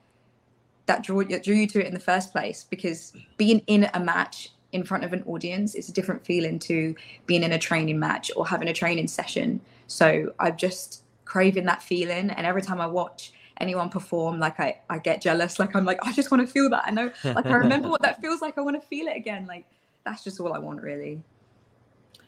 that 0.88 1.04
drew, 1.04 1.24
drew 1.24 1.56
you 1.56 1.68
to 1.68 1.80
it 1.80 1.86
in 1.86 1.94
the 1.94 2.00
first 2.00 2.32
place 2.32 2.66
because 2.70 3.13
being 3.38 3.62
in 3.68 3.89
a 3.94 4.00
match 4.00 4.50
in 4.72 4.84
front 4.84 5.04
of 5.04 5.14
an 5.14 5.24
audience 5.26 5.74
it's 5.74 5.90
a 5.90 5.92
different 5.92 6.24
feeling 6.24 6.60
to 6.60 6.96
being 7.26 7.44
in 7.44 7.54
a 7.54 7.60
training 7.60 8.00
match 8.00 8.30
or 8.36 8.48
having 8.48 8.68
a 8.68 8.74
training 8.74 9.08
session. 9.08 9.60
So 9.88 10.32
I'm 10.40 10.56
just 10.58 11.04
craving 11.26 11.66
that 11.66 11.82
feeling. 11.82 12.30
And 12.32 12.46
every 12.46 12.62
time 12.62 12.82
I 12.82 12.88
watch 12.88 13.32
anyone 13.60 13.90
perform, 13.90 14.40
like 14.40 14.60
I, 14.60 14.80
I 14.90 15.00
get 15.00 15.22
jealous. 15.22 15.60
Like 15.60 15.76
I'm 15.76 15.86
like, 15.86 16.00
I 16.04 16.12
just 16.12 16.32
want 16.32 16.46
to 16.46 16.52
feel 16.52 16.70
that. 16.72 16.84
I 16.86 16.92
know, 16.92 17.12
like 17.24 17.46
I 17.46 17.56
remember 17.56 17.90
what 17.90 18.02
that 18.02 18.22
feels 18.22 18.42
like. 18.42 18.58
I 18.58 18.62
want 18.62 18.82
to 18.82 18.88
feel 18.88 19.08
it 19.08 19.16
again. 19.16 19.46
Like 19.46 19.66
that's 20.06 20.24
just 20.24 20.40
all 20.40 20.54
I 20.54 20.60
want, 20.60 20.82
really. 20.82 21.22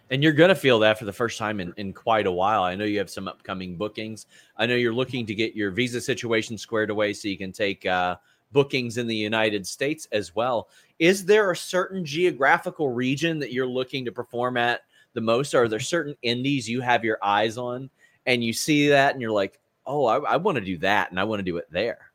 And 0.10 0.22
you're 0.22 0.34
going 0.34 0.50
to 0.50 0.56
feel 0.56 0.78
that 0.80 1.00
for 1.00 1.06
the 1.06 1.14
first 1.14 1.38
time 1.38 1.62
in, 1.62 1.74
in 1.78 1.94
quite 1.94 2.28
a 2.28 2.32
while. 2.32 2.64
I 2.64 2.76
know 2.76 2.84
you 2.84 2.98
have 3.00 3.10
some 3.10 3.30
upcoming 3.30 3.78
bookings. 3.78 4.26
I 4.58 4.66
know 4.66 4.76
you're 4.76 4.94
looking 4.94 5.26
to 5.26 5.34
get 5.34 5.56
your 5.56 5.72
visa 5.72 6.02
situation 6.02 6.58
squared 6.58 6.90
away 6.90 7.14
so 7.14 7.30
you 7.30 7.38
can 7.38 7.54
take 7.54 7.86
uh, 7.86 8.18
bookings 8.52 8.98
in 8.98 9.08
the 9.08 9.16
United 9.16 9.66
States 9.66 10.08
as 10.12 10.36
well. 10.36 10.70
Is 11.00 11.26
there 11.26 11.52
a 11.52 11.56
certain 11.56 12.06
geographical 12.06 12.90
region 12.90 13.40
that 13.40 13.52
you're 13.52 13.68
looking 13.68 14.06
to 14.06 14.12
perform 14.12 14.58
at 14.58 14.82
the 15.14 15.22
most? 15.22 15.54
Are 15.54 15.68
there 15.68 15.80
certain 15.80 16.16
indies 16.22 16.70
you 16.70 16.82
have 16.82 17.04
your 17.04 17.18
eyes 17.24 17.58
on 17.58 17.90
and 18.26 18.44
you 18.44 18.54
see 18.54 18.90
that 18.90 19.14
and 19.14 19.22
you're 19.22 19.32
like, 19.32 19.60
oh, 19.86 20.06
I, 20.06 20.18
I 20.20 20.38
want 20.38 20.58
to 20.58 20.64
do 20.64 20.78
that 20.80 21.12
and 21.12 21.20
I 21.20 21.24
want 21.24 21.40
to 21.40 21.44
do 21.44 21.58
it 21.58 21.68
there? 21.72 22.12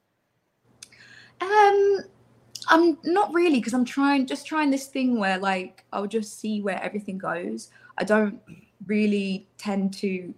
Um, 1.40 2.00
I'm 2.68 2.98
not 3.04 3.32
really 3.34 3.58
because 3.58 3.74
I'm 3.74 3.84
trying 3.84 4.26
just 4.26 4.46
trying 4.46 4.70
this 4.70 4.86
thing 4.86 5.18
where 5.18 5.38
like 5.38 5.84
I'll 5.92 6.06
just 6.06 6.40
see 6.40 6.60
where 6.62 6.82
everything 6.82 7.18
goes. 7.18 7.70
I 7.98 8.04
don't 8.04 8.40
really 8.86 9.46
tend 9.58 9.94
to 9.94 10.34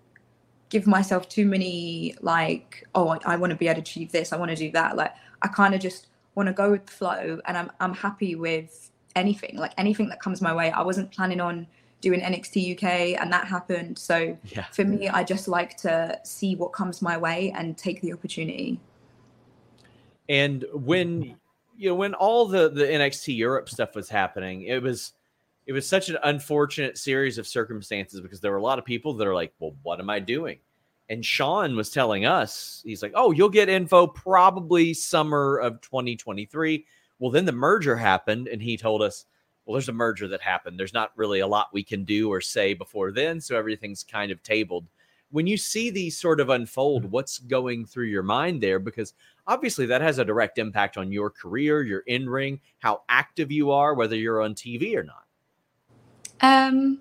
give 0.69 0.87
myself 0.87 1.29
too 1.29 1.47
many 1.47 2.15
like 2.21 2.85
oh 2.95 3.09
I, 3.09 3.19
I 3.25 3.37
want 3.37 3.51
to 3.51 3.57
be 3.57 3.69
able 3.69 3.77
to 3.77 3.81
achieve 3.81 4.13
this 4.13 4.33
I 4.33 4.37
want 4.37 4.51
to 4.51 4.57
do 4.57 4.71
that 4.73 4.97
like 4.97 5.15
I 5.43 5.49
kind 5.49 5.75
of 5.75 5.81
just 5.81 6.09
want 6.35 6.49
to 6.49 6.53
go 6.53 6.71
with 6.71 6.87
the 6.87 6.93
flow 6.93 7.41
and 7.47 7.57
I'm 7.57 7.71
I'm 7.81 7.95
happy 7.95 8.35
with 8.35 8.91
anything 9.17 9.57
like 9.57 9.73
anything 9.77 10.09
that 10.11 10.21
comes 10.21 10.41
my 10.41 10.55
way 10.55 10.71
I 10.71 10.83
wasn't 10.83 11.11
planning 11.11 11.41
on 11.41 11.67
doing 12.01 12.21
NXT 12.21 12.75
UK 12.75 13.21
and 13.21 13.33
that 13.33 13.47
happened 13.47 13.99
so 13.99 14.39
yeah. 14.45 14.67
for 14.71 14.85
me 14.85 15.09
I 15.09 15.25
just 15.25 15.49
like 15.49 15.77
to 15.79 16.19
see 16.25 16.55
what 16.55 16.73
comes 16.73 17.03
my 17.03 17.17
way 17.17 17.53
and 17.57 17.77
take 17.77 18.01
the 18.01 18.13
opportunity 18.13 18.79
and 20.29 20.65
when 20.73 21.37
you 21.77 21.89
know 21.89 21.95
when 21.95 22.15
all 22.15 22.47
the 22.47 22.69
the 22.69 22.85
NXT 22.85 23.37
Europe 23.37 23.69
stuff 23.69 23.95
was 23.95 24.09
happening, 24.09 24.63
it 24.63 24.83
was 24.83 25.15
it 25.67 25.73
was 25.73 25.87
such 25.87 26.09
an 26.09 26.19
unfortunate 26.25 26.99
series 26.99 27.39
of 27.39 27.47
circumstances 27.47 28.21
because 28.21 28.41
there 28.41 28.51
were 28.51 28.59
a 28.59 28.63
lot 28.63 28.79
of 28.79 28.85
people 28.85 29.15
that 29.15 29.27
are 29.27 29.35
like, 29.35 29.53
"Well, 29.59 29.75
what 29.83 30.01
am 30.01 30.11
I 30.11 30.19
doing?" 30.19 30.59
And 31.11 31.25
Sean 31.25 31.75
was 31.75 31.91
telling 31.91 32.27
us, 32.27 32.83
he's 32.85 33.03
like, 33.03 33.13
"Oh, 33.15 33.31
you'll 33.31 33.49
get 33.49 33.69
info 33.69 34.07
probably 34.07 34.93
summer 34.93 35.57
of 35.57 35.81
2023." 35.81 36.85
Well, 37.19 37.31
then 37.31 37.47
the 37.47 37.53
merger 37.53 37.97
happened, 37.97 38.49
and 38.49 38.63
he 38.63 38.77
told 38.77 39.01
us, 39.03 39.25
"Well, 39.65 39.75
there's 39.75 39.89
a 39.89 39.93
merger 39.93 40.29
that 40.29 40.43
happened. 40.43 40.79
There's 40.79 40.93
not 40.93 41.13
really 41.17 41.41
a 41.41 41.47
lot 41.47 41.73
we 41.73 41.83
can 41.83 42.05
do 42.05 42.31
or 42.31 42.41
say 42.41 42.75
before 42.75 43.11
then, 43.11 43.41
so 43.41 43.57
everything's 43.57 44.05
kind 44.05 44.31
of 44.31 44.43
tabled." 44.43 44.87
When 45.31 45.47
you 45.47 45.57
see 45.59 45.91
these 45.91 46.17
sort 46.17 46.41
of 46.41 46.49
unfold, 46.51 47.05
what's 47.05 47.39
going 47.39 47.85
through 47.85 48.07
your 48.07 48.23
mind 48.23 48.63
there? 48.63 48.79
Because 48.79 49.13
obviously 49.47 49.85
that 49.87 50.01
has 50.01 50.19
a 50.19 50.25
direct 50.25 50.59
impact 50.59 50.97
on 50.97 51.13
your 51.13 51.31
career, 51.31 51.83
your 51.83 52.01
in 52.01 52.29
ring, 52.29 52.61
how 52.79 53.03
active 53.09 53.53
you 53.53 53.71
are, 53.71 53.95
whether 53.95 54.17
you're 54.17 54.41
on 54.41 54.55
TV 54.55 54.97
or 54.97 55.03
not. 55.03 55.25
Um, 56.41 57.01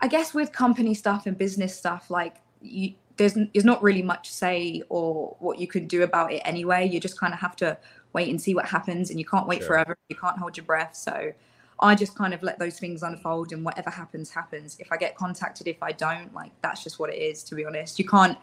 I 0.00 0.08
guess 0.08 0.34
with 0.34 0.52
company 0.52 0.94
stuff 0.94 1.26
and 1.26 1.36
business 1.36 1.76
stuff, 1.76 2.10
like 2.10 2.36
you, 2.60 2.94
there's 3.18 3.34
there's 3.34 3.64
not 3.64 3.82
really 3.82 4.02
much 4.02 4.30
say 4.30 4.82
or 4.88 5.36
what 5.40 5.58
you 5.58 5.66
can 5.66 5.86
do 5.86 6.02
about 6.02 6.32
it 6.32 6.40
anyway. 6.44 6.88
You 6.88 6.98
just 7.00 7.18
kind 7.18 7.34
of 7.34 7.40
have 7.40 7.56
to 7.56 7.76
wait 8.14 8.30
and 8.30 8.40
see 8.40 8.54
what 8.54 8.64
happens, 8.64 9.10
and 9.10 9.18
you 9.18 9.26
can't 9.26 9.46
wait 9.46 9.58
sure. 9.58 9.68
forever. 9.68 9.98
You 10.08 10.16
can't 10.16 10.38
hold 10.38 10.56
your 10.56 10.64
breath. 10.64 10.96
So 10.96 11.32
I 11.80 11.94
just 11.94 12.14
kind 12.14 12.32
of 12.32 12.42
let 12.42 12.58
those 12.58 12.78
things 12.78 13.02
unfold, 13.02 13.52
and 13.52 13.64
whatever 13.64 13.90
happens, 13.90 14.30
happens. 14.30 14.76
If 14.80 14.90
I 14.90 14.96
get 14.96 15.16
contacted, 15.16 15.68
if 15.68 15.82
I 15.82 15.92
don't, 15.92 16.32
like 16.32 16.52
that's 16.62 16.82
just 16.82 16.98
what 16.98 17.10
it 17.12 17.18
is. 17.18 17.42
To 17.44 17.54
be 17.54 17.66
honest, 17.66 17.98
you 17.98 18.06
can't 18.06 18.38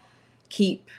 keep, 0.49 0.89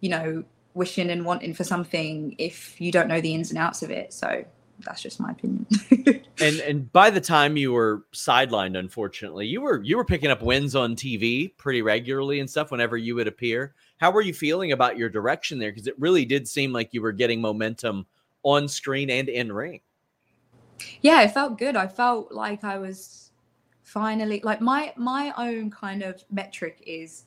you 0.00 0.08
know, 0.08 0.44
wishing 0.72 1.10
and 1.10 1.24
wanting 1.24 1.54
for 1.54 1.64
something 1.64 2.34
if 2.38 2.80
you 2.80 2.90
don't 2.90 3.06
know 3.06 3.20
the 3.20 3.34
ins 3.34 3.50
and 3.50 3.58
outs 3.58 3.82
of 3.82 3.90
it. 3.90 4.12
So 4.12 4.44
that's 4.80 5.02
just 5.02 5.20
my 5.20 5.30
opinion. 5.30 5.66
and 6.40 6.60
and 6.60 6.92
by 6.92 7.10
the 7.10 7.20
time 7.20 7.56
you 7.56 7.72
were 7.72 8.04
sidelined, 8.12 8.78
unfortunately, 8.78 9.46
you 9.46 9.60
were 9.60 9.82
you 9.82 9.96
were 9.96 10.04
picking 10.04 10.30
up 10.30 10.42
wins 10.42 10.74
on 10.74 10.96
TV 10.96 11.56
pretty 11.56 11.82
regularly 11.82 12.40
and 12.40 12.48
stuff 12.48 12.70
whenever 12.70 12.96
you 12.96 13.14
would 13.14 13.28
appear. 13.28 13.74
How 13.98 14.10
were 14.10 14.20
you 14.20 14.34
feeling 14.34 14.72
about 14.72 14.98
your 14.98 15.08
direction 15.08 15.58
there? 15.58 15.70
Because 15.70 15.86
it 15.86 15.98
really 15.98 16.24
did 16.24 16.48
seem 16.48 16.72
like 16.72 16.92
you 16.92 17.02
were 17.02 17.12
getting 17.12 17.40
momentum 17.40 18.06
on 18.42 18.68
screen 18.68 19.10
and 19.10 19.28
in 19.28 19.52
ring. 19.52 19.80
Yeah, 21.00 21.22
it 21.22 21.32
felt 21.32 21.58
good. 21.58 21.76
I 21.76 21.86
felt 21.86 22.32
like 22.32 22.64
I 22.64 22.78
was 22.78 23.30
finally 23.82 24.40
like 24.42 24.60
my 24.60 24.92
my 24.96 25.32
own 25.36 25.70
kind 25.70 26.02
of 26.02 26.22
metric 26.30 26.82
is 26.86 27.24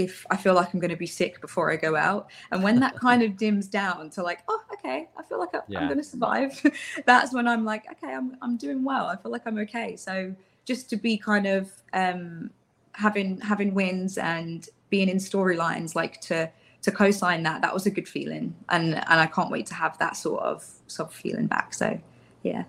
if 0.00 0.26
I 0.30 0.36
feel 0.36 0.54
like 0.54 0.72
I'm 0.72 0.80
going 0.80 0.90
to 0.90 0.96
be 0.96 1.06
sick 1.06 1.40
before 1.40 1.70
I 1.70 1.76
go 1.76 1.94
out. 1.94 2.30
And 2.50 2.62
when 2.62 2.80
that 2.80 2.96
kind 2.96 3.22
of 3.22 3.36
dims 3.36 3.66
down 3.68 4.08
to 4.10 4.22
like, 4.22 4.40
oh, 4.48 4.62
okay, 4.74 5.08
I 5.16 5.22
feel 5.22 5.38
like 5.38 5.50
I, 5.54 5.58
am 5.76 5.88
going 5.88 5.98
to 5.98 6.04
survive. 6.04 6.60
that's 7.04 7.34
when 7.34 7.46
I'm 7.46 7.64
like, 7.64 7.84
okay, 7.92 8.14
I'm 8.14 8.36
I'm 8.40 8.56
doing 8.56 8.82
well. 8.82 9.06
I 9.06 9.16
feel 9.16 9.30
like 9.30 9.42
I'm 9.46 9.58
okay. 9.58 9.96
So 9.96 10.34
just 10.64 10.88
to 10.90 10.96
be 10.96 11.18
kind 11.18 11.46
of 11.46 11.70
um, 11.92 12.50
having 12.92 13.40
having 13.40 13.74
wins 13.74 14.16
and 14.16 14.68
being 14.88 15.08
in 15.08 15.18
storylines, 15.18 15.94
like 15.94 16.20
to 16.22 16.50
to 16.82 16.90
co-sign 16.90 17.42
that, 17.42 17.60
that 17.60 17.74
was 17.74 17.84
a 17.84 17.90
good 17.90 18.08
feeling, 18.08 18.54
and 18.70 18.94
and 18.94 19.20
I 19.20 19.26
can't 19.26 19.50
wait 19.50 19.66
to 19.66 19.74
have 19.74 19.98
that 19.98 20.16
sort 20.16 20.42
of 20.42 20.66
sort 20.86 21.10
of 21.10 21.14
feeling 21.14 21.46
back. 21.46 21.74
So 21.74 22.00
yeah. 22.42 22.64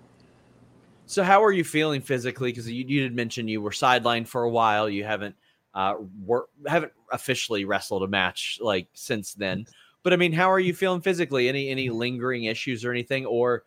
So 1.06 1.22
how 1.22 1.42
are 1.44 1.52
you 1.52 1.64
feeling 1.64 2.00
physically? 2.00 2.50
Because 2.50 2.70
you, 2.70 2.84
you 2.86 3.00
did 3.02 3.14
mention 3.14 3.48
you 3.48 3.60
were 3.60 3.70
sidelined 3.70 4.28
for 4.28 4.44
a 4.44 4.50
while. 4.50 4.88
You 4.88 5.04
haven't 5.04 5.34
uh, 5.74 5.94
work, 6.24 6.48
haven't 6.66 6.92
officially 7.10 7.64
wrestled 7.64 8.02
a 8.02 8.08
match 8.08 8.58
like 8.60 8.88
since 8.94 9.34
then. 9.34 9.66
But 10.02 10.12
I 10.12 10.16
mean, 10.16 10.32
how 10.32 10.50
are 10.50 10.60
you 10.60 10.74
feeling 10.74 11.00
physically? 11.00 11.48
Any 11.48 11.68
any 11.68 11.90
lingering 11.90 12.44
issues 12.44 12.84
or 12.84 12.90
anything? 12.90 13.26
Or 13.26 13.64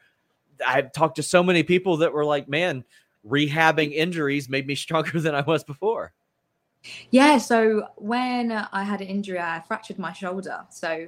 I've 0.65 0.91
talked 0.91 1.15
to 1.17 1.23
so 1.23 1.41
many 1.41 1.63
people 1.63 1.97
that 1.97 2.13
were 2.13 2.25
like, 2.25 2.47
"Man, 2.47 2.83
rehabbing 3.27 3.93
injuries 3.93 4.49
made 4.49 4.67
me 4.67 4.75
stronger 4.75 5.19
than 5.21 5.35
I 5.35 5.41
was 5.41 5.63
before." 5.63 6.13
Yeah. 7.09 7.37
So 7.37 7.87
when 7.95 8.51
I 8.51 8.83
had 8.83 9.01
an 9.01 9.07
injury, 9.07 9.39
I 9.39 9.61
fractured 9.67 9.99
my 9.99 10.13
shoulder. 10.13 10.65
So 10.69 11.07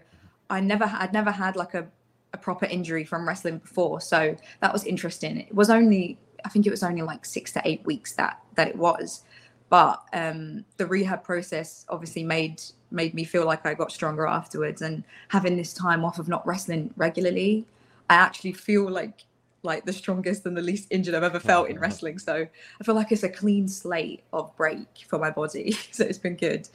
I 0.49 0.59
never, 0.59 0.85
I'd 0.85 1.13
never 1.13 1.31
had 1.31 1.55
like 1.55 1.73
a, 1.73 1.87
a 2.33 2.37
proper 2.37 2.65
injury 2.65 3.03
from 3.03 3.27
wrestling 3.27 3.59
before. 3.59 4.01
So 4.01 4.35
that 4.61 4.73
was 4.73 4.83
interesting. 4.85 5.41
It 5.41 5.53
was 5.53 5.69
only, 5.69 6.17
I 6.45 6.49
think 6.49 6.65
it 6.65 6.71
was 6.71 6.83
only 6.83 7.01
like 7.01 7.25
six 7.25 7.51
to 7.53 7.61
eight 7.65 7.85
weeks 7.85 8.13
that 8.13 8.41
that 8.55 8.67
it 8.67 8.75
was 8.75 9.23
but 9.69 10.01
um, 10.13 10.63
the 10.77 10.85
rehab 10.85 11.23
process 11.23 11.85
obviously 11.89 12.23
made 12.23 12.61
made 12.89 13.13
me 13.13 13.25
feel 13.25 13.45
like 13.45 13.65
I 13.65 13.73
got 13.73 13.91
stronger 13.91 14.25
afterwards. 14.25 14.81
And 14.81 15.03
having 15.27 15.57
this 15.57 15.73
time 15.73 16.05
off 16.05 16.19
of 16.19 16.29
not 16.29 16.45
wrestling 16.47 16.93
regularly, 16.95 17.65
I 18.09 18.15
actually 18.15 18.53
feel 18.53 18.89
like 18.89 19.25
like 19.63 19.85
the 19.85 19.93
strongest 19.93 20.45
and 20.45 20.55
the 20.55 20.61
least 20.61 20.87
injured 20.91 21.13
I've 21.13 21.23
ever 21.23 21.39
felt 21.39 21.69
in 21.69 21.79
wrestling. 21.79 22.19
So 22.19 22.47
I 22.79 22.83
feel 22.83 22.95
like 22.95 23.11
it's 23.11 23.23
a 23.23 23.29
clean 23.29 23.67
slate 23.67 24.23
of 24.31 24.55
break 24.55 24.87
for 25.07 25.19
my 25.19 25.31
body. 25.31 25.71
so 25.91 26.05
it's 26.05 26.17
been 26.17 26.35
good. 26.35 26.69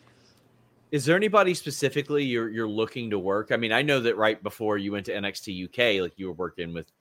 Is 0.91 1.07
there 1.07 1.17
anybody 1.17 1.55
specifically 1.55 2.23
you're 2.25 2.51
you're 2.51 2.69
looking 2.69 3.09
to 3.11 3.19
work? 3.19 3.51
I 3.51 3.57
mean, 3.57 3.73
I 3.73 3.81
know 3.81 4.01
that 4.01 4.19
right 4.19 4.43
before 4.43 4.77
you 4.77 4.93
went 4.93 5.07
to 5.07 5.13
NXT 5.13 5.65
UK, 5.65 6.03
like 6.03 6.13
you 6.19 6.27
were 6.27 6.35
working 6.35 6.75
with 6.75 6.93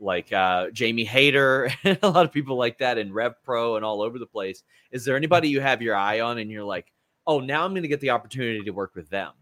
like 0.00 0.32
uh, 0.32 0.70
Jamie 0.70 1.04
Hayter 1.04 1.70
and 1.84 1.98
a 2.02 2.08
lot 2.08 2.24
of 2.24 2.32
people 2.32 2.56
like 2.56 2.78
that 2.78 2.98
in 2.98 3.12
Rev 3.12 3.34
Pro 3.42 3.76
and 3.76 3.84
all 3.84 4.02
over 4.02 4.18
the 4.18 4.26
place. 4.26 4.62
Is 4.90 5.04
there 5.04 5.16
anybody 5.16 5.48
you 5.48 5.60
have 5.60 5.82
your 5.82 5.96
eye 5.96 6.20
on 6.20 6.38
and 6.38 6.50
you're 6.50 6.64
like, 6.64 6.92
oh, 7.26 7.40
now 7.40 7.64
I'm 7.64 7.72
going 7.72 7.82
to 7.82 7.88
get 7.88 8.00
the 8.00 8.10
opportunity 8.10 8.62
to 8.62 8.70
work 8.70 8.94
with 8.94 9.08
them? 9.08 9.32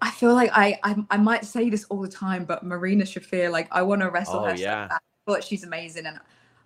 I 0.00 0.10
feel 0.10 0.34
like 0.34 0.50
I, 0.52 0.80
I, 0.82 0.96
I 1.12 1.16
might 1.16 1.44
say 1.44 1.70
this 1.70 1.84
all 1.84 2.00
the 2.00 2.08
time, 2.08 2.44
but 2.44 2.64
Marina 2.64 3.04
Shafir, 3.04 3.52
like 3.52 3.68
I 3.70 3.82
want 3.82 4.02
to 4.02 4.10
wrestle 4.10 4.40
oh, 4.40 4.46
her. 4.46 4.56
Yeah. 4.56 4.88
Feel 5.26 5.40
she's 5.40 5.62
amazing, 5.62 6.06
and 6.06 6.18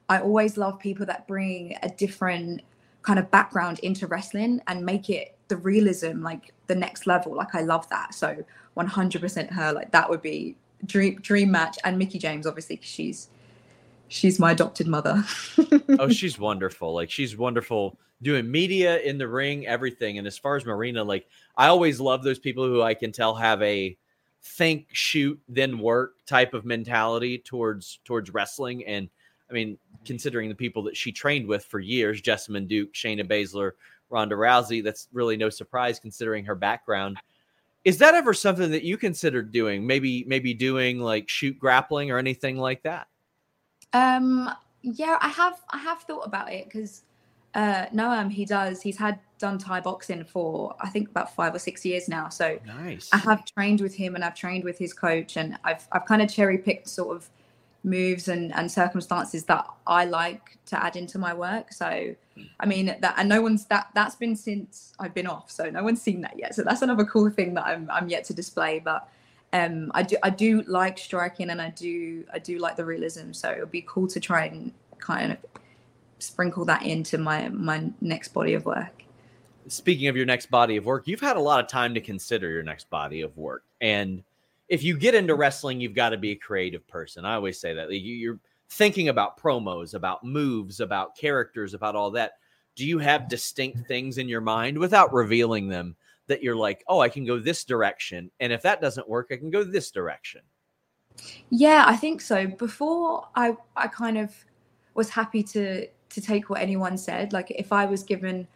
I 0.08 0.20
always 0.20 0.56
love 0.56 0.78
people 0.78 1.04
that 1.04 1.28
bring 1.28 1.76
a 1.82 1.90
different 1.90 2.62
kind 3.02 3.18
of 3.18 3.30
background 3.30 3.78
into 3.80 4.06
wrestling 4.06 4.62
and 4.66 4.84
make 4.84 5.10
it 5.10 5.36
the 5.48 5.56
realism 5.58 6.22
like 6.22 6.54
the 6.66 6.74
next 6.74 7.06
level. 7.06 7.34
Like 7.34 7.54
I 7.54 7.60
love 7.60 7.88
that. 7.90 8.14
So 8.14 8.42
100% 8.76 9.52
her. 9.52 9.72
Like 9.72 9.92
that 9.92 10.08
would 10.08 10.22
be 10.22 10.56
dream 10.84 11.18
dream 11.20 11.50
match 11.50 11.78
and 11.84 11.98
Mickie 11.98 12.18
James 12.18 12.46
obviously 12.46 12.78
she's 12.82 13.28
she's 14.08 14.38
my 14.38 14.52
adopted 14.52 14.86
mother. 14.86 15.24
oh, 15.98 16.08
she's 16.08 16.38
wonderful. 16.38 16.94
Like 16.94 17.10
she's 17.10 17.36
wonderful 17.36 17.98
doing 18.22 18.50
media 18.50 19.00
in 19.00 19.18
the 19.18 19.28
ring, 19.28 19.66
everything. 19.66 20.18
And 20.18 20.26
as 20.26 20.38
far 20.38 20.56
as 20.56 20.64
Marina, 20.64 21.02
like 21.02 21.28
I 21.56 21.68
always 21.68 22.00
love 22.00 22.22
those 22.22 22.38
people 22.38 22.64
who 22.64 22.82
I 22.82 22.94
can 22.94 23.12
tell 23.12 23.34
have 23.34 23.60
a 23.62 23.96
think, 24.42 24.86
shoot, 24.92 25.40
then 25.48 25.78
work 25.78 26.14
type 26.26 26.54
of 26.54 26.64
mentality 26.64 27.38
towards 27.38 28.00
towards 28.04 28.30
wrestling. 28.30 28.84
And 28.86 29.08
I 29.50 29.52
mean, 29.52 29.78
considering 30.04 30.48
the 30.48 30.54
people 30.54 30.82
that 30.84 30.96
she 30.96 31.12
trained 31.12 31.46
with 31.46 31.64
for 31.64 31.80
years, 31.80 32.22
Jessamyn 32.22 32.68
Duke, 32.68 32.92
Shayna 32.94 33.28
Baszler, 33.28 33.72
Ronda 34.08 34.36
Rousey, 34.36 34.82
that's 34.82 35.08
really 35.12 35.36
no 35.36 35.50
surprise 35.50 35.98
considering 35.98 36.44
her 36.44 36.54
background. 36.54 37.18
Is 37.86 37.98
that 37.98 38.16
ever 38.16 38.34
something 38.34 38.72
that 38.72 38.82
you 38.82 38.96
considered 38.96 39.52
doing? 39.52 39.86
Maybe 39.86 40.24
maybe 40.26 40.52
doing 40.52 40.98
like 40.98 41.28
shoot 41.28 41.56
grappling 41.56 42.10
or 42.10 42.18
anything 42.18 42.56
like 42.56 42.82
that? 42.82 43.06
Um 43.92 44.50
yeah, 44.82 45.18
I 45.20 45.28
have 45.28 45.60
I 45.70 45.78
have 45.78 46.00
thought 46.02 46.26
about 46.26 46.52
it 46.52 46.64
because 46.64 47.02
uh 47.54 47.86
Noam 47.94 48.28
he 48.28 48.44
does 48.44 48.82
he's 48.82 48.96
had 48.96 49.20
done 49.38 49.56
Thai 49.56 49.80
boxing 49.80 50.24
for 50.24 50.74
I 50.80 50.88
think 50.88 51.10
about 51.10 51.32
five 51.32 51.54
or 51.54 51.60
six 51.60 51.86
years 51.86 52.08
now. 52.08 52.28
So 52.28 52.58
nice. 52.66 53.08
I 53.12 53.18
have 53.18 53.44
trained 53.44 53.80
with 53.80 53.94
him 53.94 54.16
and 54.16 54.24
I've 54.24 54.34
trained 54.34 54.64
with 54.64 54.78
his 54.78 54.92
coach 54.92 55.36
and 55.36 55.56
I've 55.62 55.86
I've 55.92 56.06
kind 56.06 56.20
of 56.20 56.28
cherry 56.28 56.58
picked 56.58 56.88
sort 56.88 57.16
of 57.16 57.30
moves 57.84 58.28
and, 58.28 58.54
and 58.54 58.70
circumstances 58.70 59.44
that 59.44 59.66
I 59.86 60.04
like 60.04 60.58
to 60.66 60.82
add 60.82 60.96
into 60.96 61.18
my 61.18 61.32
work. 61.32 61.72
So, 61.72 62.14
I 62.60 62.66
mean 62.66 62.86
that, 62.86 63.14
and 63.16 63.28
no 63.28 63.40
one's 63.40 63.66
that 63.66 63.88
that's 63.94 64.16
been 64.16 64.36
since 64.36 64.92
I've 64.98 65.14
been 65.14 65.26
off. 65.26 65.50
So 65.50 65.70
no 65.70 65.82
one's 65.82 66.02
seen 66.02 66.20
that 66.22 66.38
yet. 66.38 66.54
So 66.54 66.62
that's 66.62 66.82
another 66.82 67.04
cool 67.04 67.30
thing 67.30 67.54
that 67.54 67.66
I'm 67.66 67.90
I'm 67.90 68.08
yet 68.08 68.24
to 68.24 68.34
display. 68.34 68.78
But 68.78 69.08
um, 69.52 69.90
I 69.94 70.02
do 70.02 70.16
I 70.22 70.30
do 70.30 70.62
like 70.62 70.98
striking 70.98 71.50
and 71.50 71.62
I 71.62 71.70
do 71.70 72.24
I 72.32 72.38
do 72.38 72.58
like 72.58 72.76
the 72.76 72.84
realism. 72.84 73.32
So 73.32 73.50
it 73.50 73.60
would 73.60 73.70
be 73.70 73.84
cool 73.86 74.06
to 74.08 74.20
try 74.20 74.46
and 74.46 74.72
kind 74.98 75.32
of 75.32 75.38
sprinkle 76.18 76.64
that 76.66 76.82
into 76.82 77.18
my 77.18 77.48
my 77.48 77.90
next 78.00 78.28
body 78.28 78.54
of 78.54 78.66
work. 78.66 79.04
Speaking 79.68 80.08
of 80.08 80.16
your 80.16 80.26
next 80.26 80.46
body 80.46 80.76
of 80.76 80.86
work, 80.86 81.08
you've 81.08 81.20
had 81.20 81.36
a 81.36 81.40
lot 81.40 81.60
of 81.60 81.68
time 81.68 81.94
to 81.94 82.00
consider 82.00 82.50
your 82.50 82.62
next 82.62 82.88
body 82.88 83.22
of 83.22 83.36
work 83.36 83.64
and 83.80 84.22
if 84.68 84.82
you 84.82 84.96
get 84.96 85.14
into 85.14 85.34
wrestling, 85.34 85.80
you've 85.80 85.94
got 85.94 86.10
to 86.10 86.16
be 86.16 86.32
a 86.32 86.36
creative 86.36 86.86
person. 86.88 87.24
I 87.24 87.34
always 87.34 87.60
say 87.60 87.72
that 87.74 87.92
you're 87.92 88.40
thinking 88.70 89.08
about 89.08 89.40
promos, 89.40 89.94
about 89.94 90.24
moves, 90.24 90.80
about 90.80 91.16
characters, 91.16 91.74
about 91.74 91.94
all 91.94 92.10
that. 92.12 92.32
Do 92.74 92.86
you 92.86 92.98
have 92.98 93.28
distinct 93.28 93.86
things 93.86 94.18
in 94.18 94.28
your 94.28 94.40
mind 94.40 94.76
without 94.76 95.12
revealing 95.12 95.68
them 95.68 95.96
that 96.26 96.42
you're 96.42 96.56
like, 96.56 96.82
oh, 96.88 97.00
I 97.00 97.08
can 97.08 97.24
go 97.24 97.38
this 97.38 97.64
direction, 97.64 98.30
and 98.40 98.52
if 98.52 98.62
that 98.62 98.80
doesn't 98.80 99.08
work, 99.08 99.28
I 99.30 99.36
can 99.36 99.50
go 99.50 99.62
this 99.62 99.90
direction? 99.90 100.42
Yeah, 101.48 101.84
I 101.86 101.96
think 101.96 102.20
so. 102.20 102.46
Before 102.46 103.28
I, 103.34 103.56
I 103.76 103.86
kind 103.86 104.18
of 104.18 104.34
was 104.94 105.08
happy 105.08 105.42
to 105.44 105.86
to 106.08 106.20
take 106.20 106.50
what 106.50 106.60
anyone 106.60 106.96
said. 106.98 107.32
Like 107.32 107.50
if 107.50 107.72
I 107.72 107.86
was 107.86 108.02
given 108.02 108.46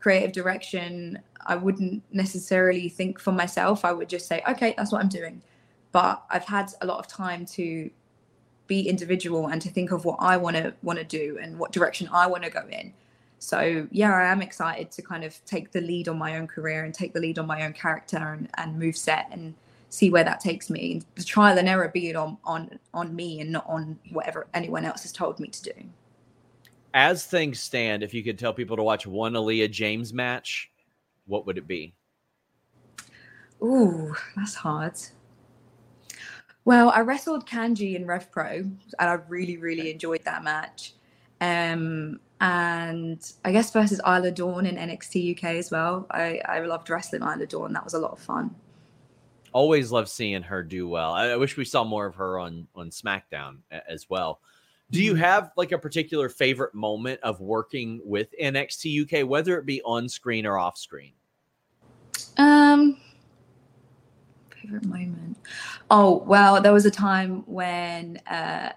creative 0.00 0.32
direction, 0.32 1.18
I 1.46 1.56
wouldn't 1.56 2.02
necessarily 2.12 2.88
think 2.88 3.18
for 3.18 3.32
myself. 3.32 3.84
I 3.84 3.92
would 3.92 4.08
just 4.08 4.26
say, 4.26 4.42
okay, 4.48 4.74
that's 4.76 4.92
what 4.92 5.02
I'm 5.02 5.08
doing 5.08 5.42
but 5.92 6.24
I've 6.30 6.44
had 6.44 6.72
a 6.80 6.86
lot 6.86 6.98
of 6.98 7.06
time 7.08 7.44
to 7.46 7.90
be 8.66 8.88
individual 8.88 9.48
and 9.48 9.60
to 9.60 9.68
think 9.68 9.90
of 9.90 10.04
what 10.04 10.16
I 10.20 10.36
want 10.36 10.56
to 10.56 10.72
want 10.82 10.98
to 10.98 11.04
do 11.04 11.38
and 11.42 11.58
what 11.58 11.72
direction 11.72 12.08
I 12.12 12.26
want 12.28 12.44
to 12.44 12.50
go 12.50 12.62
in. 12.70 12.92
So 13.40 13.88
yeah, 13.90 14.14
I 14.14 14.30
am 14.30 14.42
excited 14.42 14.90
to 14.92 15.02
kind 15.02 15.24
of 15.24 15.44
take 15.44 15.72
the 15.72 15.80
lead 15.80 16.08
on 16.08 16.18
my 16.18 16.36
own 16.36 16.46
career 16.46 16.84
and 16.84 16.94
take 16.94 17.12
the 17.12 17.20
lead 17.20 17.38
on 17.38 17.46
my 17.46 17.64
own 17.64 17.72
character 17.72 18.18
and, 18.18 18.48
and 18.58 18.78
move 18.78 18.96
set 18.96 19.28
and 19.32 19.54
see 19.88 20.10
where 20.10 20.22
that 20.22 20.40
takes 20.40 20.70
me. 20.70 20.92
And 20.92 21.06
the 21.16 21.24
trial 21.24 21.58
and 21.58 21.68
error 21.68 21.88
being 21.88 22.16
on 22.16 22.38
on 22.44 22.78
on 22.94 23.16
me 23.16 23.40
and 23.40 23.50
not 23.50 23.66
on 23.66 23.98
whatever 24.10 24.46
anyone 24.54 24.84
else 24.84 25.02
has 25.02 25.12
told 25.12 25.40
me 25.40 25.48
to 25.48 25.62
do. 25.62 25.72
As 26.94 27.24
things 27.24 27.60
stand, 27.60 28.02
if 28.02 28.14
you 28.14 28.22
could 28.22 28.38
tell 28.38 28.52
people 28.52 28.76
to 28.76 28.82
watch 28.82 29.06
one 29.06 29.32
Aleah 29.32 29.70
James 29.70 30.12
match, 30.12 30.70
what 31.26 31.46
would 31.46 31.58
it 31.58 31.66
be? 31.66 31.94
Ooh, 33.62 34.14
that's 34.36 34.54
hard. 34.54 34.94
Well, 36.70 36.90
I 36.90 37.00
wrestled 37.00 37.48
Kanji 37.48 37.96
in 37.96 38.06
Rev 38.06 38.30
Pro, 38.30 38.58
and 38.58 38.78
I 39.00 39.14
really, 39.26 39.56
really 39.56 39.90
enjoyed 39.90 40.22
that 40.24 40.44
match. 40.44 40.94
Um, 41.40 42.20
and 42.40 43.20
I 43.44 43.50
guess 43.50 43.72
versus 43.72 44.00
Isla 44.06 44.30
Dawn 44.30 44.66
in 44.66 44.76
NXT 44.76 45.36
UK 45.36 45.56
as 45.56 45.72
well. 45.72 46.06
I, 46.12 46.40
I 46.44 46.60
loved 46.60 46.88
wrestling 46.88 47.22
Isla 47.22 47.46
Dawn. 47.46 47.72
That 47.72 47.82
was 47.82 47.94
a 47.94 47.98
lot 47.98 48.12
of 48.12 48.20
fun. 48.20 48.54
Always 49.52 49.90
love 49.90 50.08
seeing 50.08 50.42
her 50.42 50.62
do 50.62 50.86
well. 50.86 51.12
I, 51.12 51.30
I 51.30 51.36
wish 51.36 51.56
we 51.56 51.64
saw 51.64 51.82
more 51.82 52.06
of 52.06 52.14
her 52.14 52.38
on 52.38 52.68
on 52.76 52.90
SmackDown 52.90 53.56
as 53.88 54.08
well. 54.08 54.40
Do 54.92 55.02
you 55.02 55.14
mm-hmm. 55.14 55.22
have 55.22 55.50
like 55.56 55.72
a 55.72 55.78
particular 55.78 56.28
favorite 56.28 56.72
moment 56.72 57.18
of 57.24 57.40
working 57.40 58.00
with 58.04 58.28
NXT 58.40 59.22
UK, 59.22 59.28
whether 59.28 59.58
it 59.58 59.66
be 59.66 59.82
on 59.82 60.08
screen 60.08 60.46
or 60.46 60.56
off 60.56 60.78
screen? 60.78 61.14
Um, 62.36 62.96
favorite 64.62 64.84
moment. 64.84 65.38
Oh 65.90 66.22
well, 66.26 66.60
there 66.60 66.72
was 66.72 66.86
a 66.86 66.90
time 66.90 67.42
when 67.46 68.18
uh, 68.26 68.72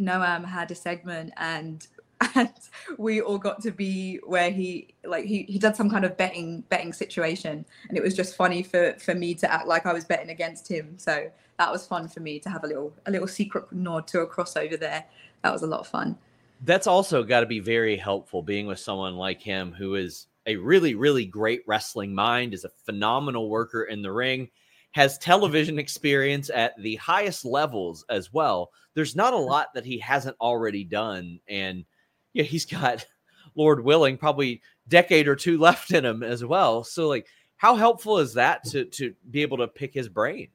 Noam 0.00 0.44
had 0.44 0.70
a 0.70 0.74
segment 0.74 1.32
and 1.36 1.86
and 2.34 2.52
we 2.98 3.20
all 3.20 3.38
got 3.38 3.60
to 3.62 3.70
be 3.70 4.18
where 4.24 4.50
he 4.50 4.94
like 5.04 5.24
he 5.24 5.42
he 5.44 5.58
did 5.58 5.76
some 5.76 5.90
kind 5.90 6.04
of 6.04 6.16
betting 6.16 6.62
betting 6.68 6.92
situation. 6.92 7.64
And 7.88 7.98
it 7.98 8.02
was 8.02 8.14
just 8.14 8.36
funny 8.36 8.62
for 8.62 8.94
for 8.98 9.14
me 9.14 9.34
to 9.36 9.52
act 9.52 9.66
like 9.66 9.86
I 9.86 9.92
was 9.92 10.04
betting 10.04 10.30
against 10.30 10.70
him. 10.70 10.94
So 10.98 11.30
that 11.58 11.70
was 11.70 11.86
fun 11.86 12.08
for 12.08 12.20
me 12.20 12.38
to 12.40 12.50
have 12.50 12.64
a 12.64 12.66
little 12.66 12.92
a 13.06 13.10
little 13.10 13.28
secret 13.28 13.72
nod 13.72 14.06
to 14.08 14.20
a 14.20 14.26
crossover 14.26 14.78
there. 14.78 15.04
That 15.42 15.52
was 15.52 15.62
a 15.62 15.66
lot 15.66 15.80
of 15.80 15.86
fun. 15.86 16.16
That's 16.62 16.86
also 16.86 17.22
got 17.24 17.40
to 17.40 17.46
be 17.46 17.60
very 17.60 17.96
helpful 17.96 18.42
being 18.42 18.66
with 18.66 18.78
someone 18.78 19.16
like 19.16 19.42
him 19.42 19.72
who 19.72 19.96
is 19.96 20.26
a 20.46 20.56
really 20.56 20.94
really 20.94 21.24
great 21.24 21.62
wrestling 21.66 22.14
mind 22.14 22.54
is 22.54 22.64
a 22.64 22.70
phenomenal 22.84 23.48
worker 23.48 23.84
in 23.84 24.02
the 24.02 24.12
ring 24.12 24.48
has 24.94 25.18
television 25.18 25.78
experience 25.78 26.50
at 26.54 26.72
the 26.80 26.94
highest 26.96 27.44
levels 27.44 28.04
as 28.08 28.32
well. 28.32 28.70
There's 28.94 29.16
not 29.16 29.34
a 29.34 29.36
mm. 29.36 29.46
lot 29.46 29.74
that 29.74 29.84
he 29.84 29.98
hasn't 29.98 30.36
already 30.40 30.84
done. 30.84 31.40
And 31.48 31.84
yeah, 32.32 32.44
he's 32.44 32.64
got, 32.64 33.04
Lord 33.56 33.84
willing, 33.84 34.16
probably 34.16 34.62
decade 34.88 35.28
or 35.28 35.36
two 35.36 35.58
left 35.60 35.90
in 35.90 36.04
him 36.04 36.22
as 36.22 36.44
well. 36.44 36.84
So 36.84 37.08
like 37.08 37.26
how 37.56 37.76
helpful 37.76 38.18
is 38.18 38.34
that 38.34 38.64
to 38.64 38.84
to 38.84 39.14
be 39.30 39.42
able 39.42 39.58
to 39.58 39.68
pick 39.68 39.94
his 39.94 40.08
brain? 40.08 40.48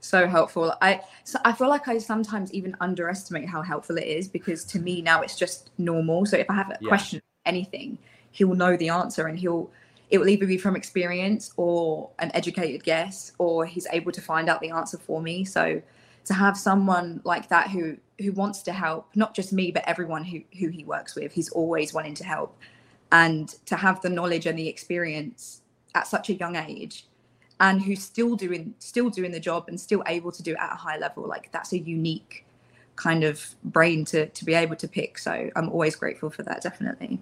So 0.00 0.28
helpful. 0.28 0.74
I 0.80 1.00
so 1.24 1.38
I 1.44 1.52
feel 1.52 1.68
like 1.68 1.88
I 1.88 1.98
sometimes 1.98 2.52
even 2.52 2.76
underestimate 2.80 3.48
how 3.48 3.62
helpful 3.62 3.96
it 3.98 4.06
is 4.06 4.28
because 4.28 4.64
to 4.66 4.78
me 4.78 5.02
now 5.02 5.22
it's 5.22 5.36
just 5.36 5.70
normal. 5.78 6.26
So 6.26 6.36
if 6.36 6.48
I 6.50 6.54
have 6.54 6.70
a 6.70 6.78
yeah. 6.80 6.88
question 6.88 7.22
anything, 7.44 7.98
he'll 8.30 8.54
know 8.54 8.76
the 8.76 8.88
answer 8.88 9.26
and 9.26 9.38
he'll 9.38 9.70
it 10.10 10.18
will 10.18 10.28
either 10.28 10.46
be 10.46 10.58
from 10.58 10.76
experience 10.76 11.52
or 11.56 12.10
an 12.18 12.30
educated 12.34 12.84
guess 12.84 13.32
or 13.38 13.66
he's 13.66 13.86
able 13.92 14.12
to 14.12 14.20
find 14.20 14.48
out 14.48 14.60
the 14.60 14.70
answer 14.70 14.98
for 14.98 15.20
me. 15.20 15.44
So 15.44 15.82
to 16.26 16.34
have 16.34 16.56
someone 16.56 17.20
like 17.24 17.48
that 17.48 17.70
who 17.70 17.96
who 18.20 18.32
wants 18.32 18.62
to 18.62 18.72
help 18.72 19.08
not 19.14 19.34
just 19.34 19.52
me 19.52 19.70
but 19.70 19.84
everyone 19.86 20.24
who 20.24 20.40
who 20.58 20.68
he 20.68 20.84
works 20.84 21.14
with 21.14 21.32
he's 21.32 21.48
always 21.50 21.92
wanting 21.92 22.14
to 22.14 22.24
help. 22.24 22.56
And 23.12 23.48
to 23.66 23.76
have 23.76 24.02
the 24.02 24.10
knowledge 24.10 24.46
and 24.46 24.58
the 24.58 24.68
experience 24.68 25.62
at 25.94 26.06
such 26.08 26.28
a 26.28 26.34
young 26.34 26.56
age 26.56 27.06
and 27.60 27.80
who's 27.80 28.02
still 28.02 28.36
doing 28.36 28.74
still 28.78 29.10
doing 29.10 29.32
the 29.32 29.40
job 29.40 29.64
and 29.68 29.80
still 29.80 30.02
able 30.06 30.32
to 30.32 30.42
do 30.42 30.52
it 30.52 30.58
at 30.60 30.72
a 30.72 30.76
high 30.76 30.98
level 30.98 31.26
like 31.26 31.50
that's 31.52 31.72
a 31.72 31.78
unique 31.78 32.44
kind 32.96 33.24
of 33.24 33.54
brain 33.64 34.04
to 34.04 34.26
to 34.26 34.44
be 34.44 34.54
able 34.54 34.76
to 34.76 34.88
pick. 34.88 35.18
So 35.18 35.50
i'm 35.56 35.68
always 35.68 35.96
grateful 35.96 36.30
for 36.30 36.42
that 36.44 36.62
definitely 36.62 37.20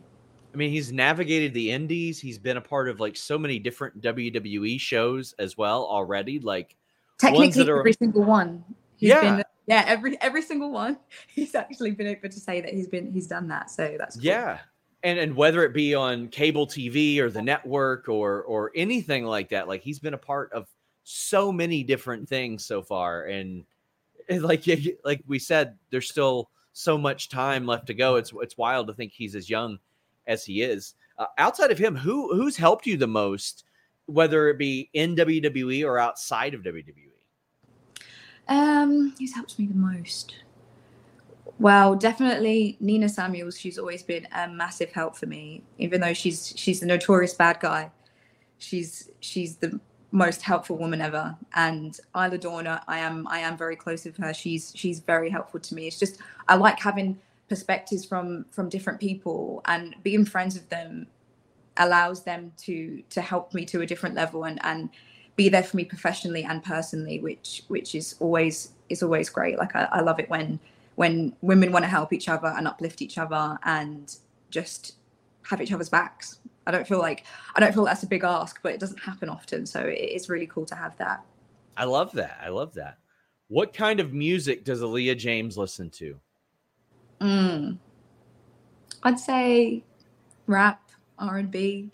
I 0.55 0.57
mean, 0.57 0.71
he's 0.71 0.93
navigated 0.93 1.53
the 1.53 1.73
indies. 1.73 2.21
He's 2.21 2.39
been 2.39 2.57
a 2.57 2.61
part 2.61 2.89
of 2.89 3.01
like 3.01 3.17
so 3.17 3.37
many 3.37 3.59
different 3.59 4.01
WWE 4.01 4.79
shows 4.79 5.35
as 5.41 5.59
well 5.59 5.85
already. 5.85 6.39
Like 6.39 6.77
technically 7.19 7.69
are... 7.69 7.81
every 7.81 7.93
single 7.93 8.23
one. 8.23 8.65
He's 8.97 9.09
yeah. 9.09 9.37
Been, 9.37 9.45
yeah, 9.67 9.85
every 9.87 10.21
every 10.21 10.43
single 10.43 10.71
one. 10.71 10.99
He's 11.27 11.55
actually 11.55 11.91
been 11.91 12.07
able 12.07 12.29
to 12.29 12.41
say 12.41 12.61
that 12.61 12.73
he's 12.73 12.87
been 12.87 13.11
he's 13.13 13.27
done 13.27 13.49
that. 13.49 13.71
So 13.71 13.97
that's 13.99 14.17
cool. 14.17 14.25
yeah. 14.25 14.59
And 15.03 15.19
and 15.19 15.35
whether 15.35 15.65
it 15.65 15.75
be 15.75 15.95
on 15.95 16.29
cable 16.29 16.67
TV 16.67 17.19
or 17.19 17.31
the 17.31 17.43
network 17.43 18.09
or 18.09 18.43
or 18.43 18.71
anything 18.77 19.25
like 19.25 19.49
that, 19.49 19.67
like 19.67 19.83
he's 19.83 19.99
been 19.99 20.15
a 20.15 20.19
part 20.19 20.53
of 20.53 20.69
so 21.03 21.51
many 21.51 21.83
different 21.83 22.29
things 22.29 22.65
so 22.65 22.83
far. 22.83 23.25
And, 23.25 23.65
and 24.29 24.43
like 24.43 24.65
like 25.05 25.23
we 25.27 25.39
said, 25.39 25.79
there's 25.91 26.09
still 26.09 26.51
so 26.75 26.97
much 26.97 27.29
time 27.29 27.67
left 27.67 27.87
to 27.87 27.95
go. 27.95 28.17
It's 28.17 28.33
it's 28.41 28.57
wild 28.57 28.87
to 28.87 28.95
think 28.95 29.13
he's 29.13 29.35
as 29.35 29.51
young 29.51 29.79
as 30.27 30.45
he 30.45 30.63
is. 30.63 30.95
Uh, 31.19 31.27
outside 31.39 31.71
of 31.71 31.79
him, 31.79 31.95
who 31.95 32.35
who's 32.35 32.57
helped 32.57 32.87
you 32.87 32.97
the 32.97 33.07
most, 33.07 33.65
whether 34.07 34.49
it 34.49 34.59
be 34.59 34.91
in 34.95 35.15
WWE 35.17 35.85
or 35.85 35.99
outside 35.99 36.55
of 36.55 36.63
WWE? 36.63 36.93
Um, 38.49 39.15
who's 39.19 39.35
helped 39.35 39.59
me 39.59 39.67
the 39.67 39.75
most? 39.75 40.35
Well, 41.59 41.95
definitely 41.95 42.77
Nina 42.81 43.09
Samuels. 43.09 43.59
She's 43.59 43.79
always 43.79 44.03
been 44.03 44.27
a 44.33 44.49
massive 44.49 44.93
help 44.93 45.17
for 45.17 45.27
me, 45.27 45.63
even 45.79 46.01
though 46.01 46.15
she's 46.15 46.53
she's 46.57 46.81
the 46.81 46.87
notorious 46.87 47.35
bad 47.35 47.61
guy. 47.61 47.91
She's 48.59 49.11
she's 49.21 49.57
the 49.57 49.81
most 50.11 50.43
helpful 50.43 50.77
woman 50.77 51.01
ever. 51.01 51.37
And 51.55 51.99
Isla 52.17 52.39
Dawn, 52.39 52.67
I 52.67 52.99
am 52.99 53.27
I 53.29 53.39
am 53.39 53.57
very 53.57 53.77
close 53.77 54.05
with 54.05 54.17
her. 54.17 54.35
She's 54.35 54.73
she's 54.75 55.01
very 55.01 55.31
helpful 55.31 55.61
to 55.61 55.75
me. 55.75 55.87
It's 55.87 55.99
just 55.99 56.19
I 56.49 56.57
like 56.57 56.81
having 56.81 57.21
perspectives 57.49 58.05
from 58.05 58.47
from 58.51 58.69
different 58.69 58.99
people 59.01 59.61
and 59.67 59.95
being 60.03 60.25
friends 60.25 60.55
with 60.55 60.69
them 60.71 61.07
allows 61.77 62.25
them 62.25 62.53
to 62.57 63.03
to 63.11 63.21
help 63.21 63.53
me 63.53 63.65
to 63.65 63.81
a 63.83 63.87
different 63.87 64.15
level 64.15 64.45
and 64.45 64.59
and 64.65 64.89
be 65.37 65.49
there 65.49 65.63
for 65.63 65.77
me 65.77 65.85
professionally 65.85 66.45
and 66.45 66.63
personally 66.63 67.21
which 67.21 67.63
which 67.69 67.95
is 67.95 68.15
always 68.21 68.73
is 68.89 69.03
always 69.03 69.29
great. 69.29 69.59
Like 69.59 69.75
i, 69.75 69.89
I 69.93 70.01
love 70.01 70.21
it 70.21 70.31
when 70.31 70.59
when 70.95 71.35
women 71.43 71.73
want 71.73 71.85
to 71.85 71.89
help 71.89 72.13
each 72.13 72.29
other 72.29 72.49
and 72.49 72.69
uplift 72.69 73.03
each 73.03 73.19
other 73.19 73.59
and 73.65 74.17
just 74.51 74.97
have 75.43 75.61
each 75.61 75.73
other's 75.73 75.89
backs. 75.89 76.39
I 76.67 76.71
don't 76.71 76.87
feel 76.87 77.01
like 77.01 77.25
i 77.55 77.61
don't 77.61 77.75
feel 77.75 77.85
that's 77.85 78.05
a 78.05 78.07
big 78.07 78.25
ask 78.25 78.61
but 78.63 78.73
it 78.73 78.81
doesn't 78.81 79.01
happen 79.01 79.29
often 79.29 79.67
so 79.67 79.81
it 79.81 79.99
is 79.99 80.31
really 80.31 80.47
cool 80.47 80.65
to 80.67 80.75
have 80.75 80.97
that. 80.97 81.23
I 81.77 81.85
love 81.85 82.13
that 82.13 82.39
i 82.43 82.49
love 82.49 82.73
that. 82.75 82.99
What 83.49 83.75
kind 83.75 84.01
of 84.01 84.15
music 84.15 84.65
does 84.65 84.81
aleah 84.81 85.19
james 85.19 85.59
listen 85.59 85.91
to 85.91 86.19
Mm. 87.21 87.79
I'd 89.03 89.19
say 89.19 89.83
rap, 90.47 90.81
R 91.19 91.39
and 91.39 91.51
B. 91.51 91.91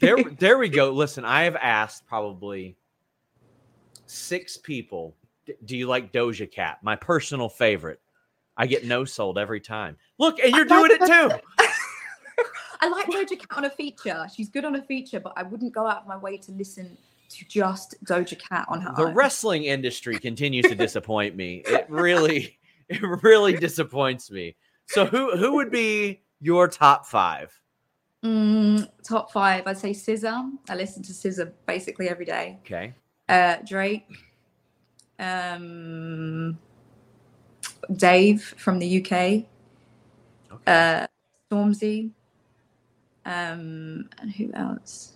there, 0.00 0.16
there 0.38 0.58
we 0.58 0.68
go. 0.68 0.90
Listen, 0.90 1.24
I 1.24 1.44
have 1.44 1.56
asked 1.56 2.06
probably 2.06 2.76
six 4.06 4.56
people. 4.56 5.14
Do 5.66 5.76
you 5.76 5.86
like 5.86 6.12
Doja 6.12 6.50
Cat? 6.50 6.78
My 6.82 6.96
personal 6.96 7.48
favorite. 7.48 8.00
I 8.56 8.66
get 8.66 8.84
no 8.84 9.04
sold 9.04 9.36
every 9.36 9.60
time. 9.60 9.96
Look, 10.18 10.38
and 10.38 10.54
you're 10.54 10.64
doing 10.64 10.90
it 10.92 11.00
too. 11.06 11.30
I 12.80 12.88
like 12.88 13.06
Doja 13.06 13.38
Cat 13.38 13.46
on 13.56 13.64
a 13.64 13.70
feature. 13.70 14.26
She's 14.34 14.48
good 14.48 14.64
on 14.64 14.76
a 14.76 14.82
feature, 14.82 15.20
but 15.20 15.32
I 15.36 15.42
wouldn't 15.42 15.72
go 15.74 15.86
out 15.86 16.02
of 16.02 16.06
my 16.06 16.16
way 16.16 16.36
to 16.38 16.52
listen 16.52 16.96
to 17.30 17.44
just 17.46 17.96
Doja 18.04 18.38
Cat 18.38 18.66
on 18.68 18.80
her 18.80 18.92
The 18.96 19.04
own. 19.04 19.14
wrestling 19.14 19.64
industry 19.64 20.18
continues 20.18 20.66
to 20.66 20.74
disappoint 20.74 21.34
me. 21.36 21.62
It 21.66 21.86
really, 21.88 22.58
it 22.88 23.02
really 23.22 23.56
disappoints 23.56 24.30
me. 24.30 24.56
So 24.86 25.06
who 25.06 25.36
who 25.36 25.54
would 25.54 25.70
be 25.70 26.22
your 26.40 26.68
top 26.68 27.06
five? 27.06 27.58
Mm, 28.24 28.88
top 29.02 29.30
five, 29.32 29.66
I'd 29.66 29.76
say 29.78 29.90
SZA. 29.90 30.50
I 30.70 30.74
listen 30.74 31.02
to 31.02 31.12
SZA 31.12 31.52
basically 31.66 32.08
every 32.08 32.24
day. 32.24 32.58
Okay. 32.64 32.94
Uh, 33.28 33.56
Drake, 33.66 34.06
um, 35.18 36.58
Dave 37.96 38.42
from 38.42 38.78
the 38.78 39.00
UK, 39.00 39.12
Okay. 39.12 39.46
uh, 40.66 41.06
Stormzy, 41.50 42.10
um, 43.26 44.08
and 44.18 44.30
who 44.36 44.50
else? 44.54 45.14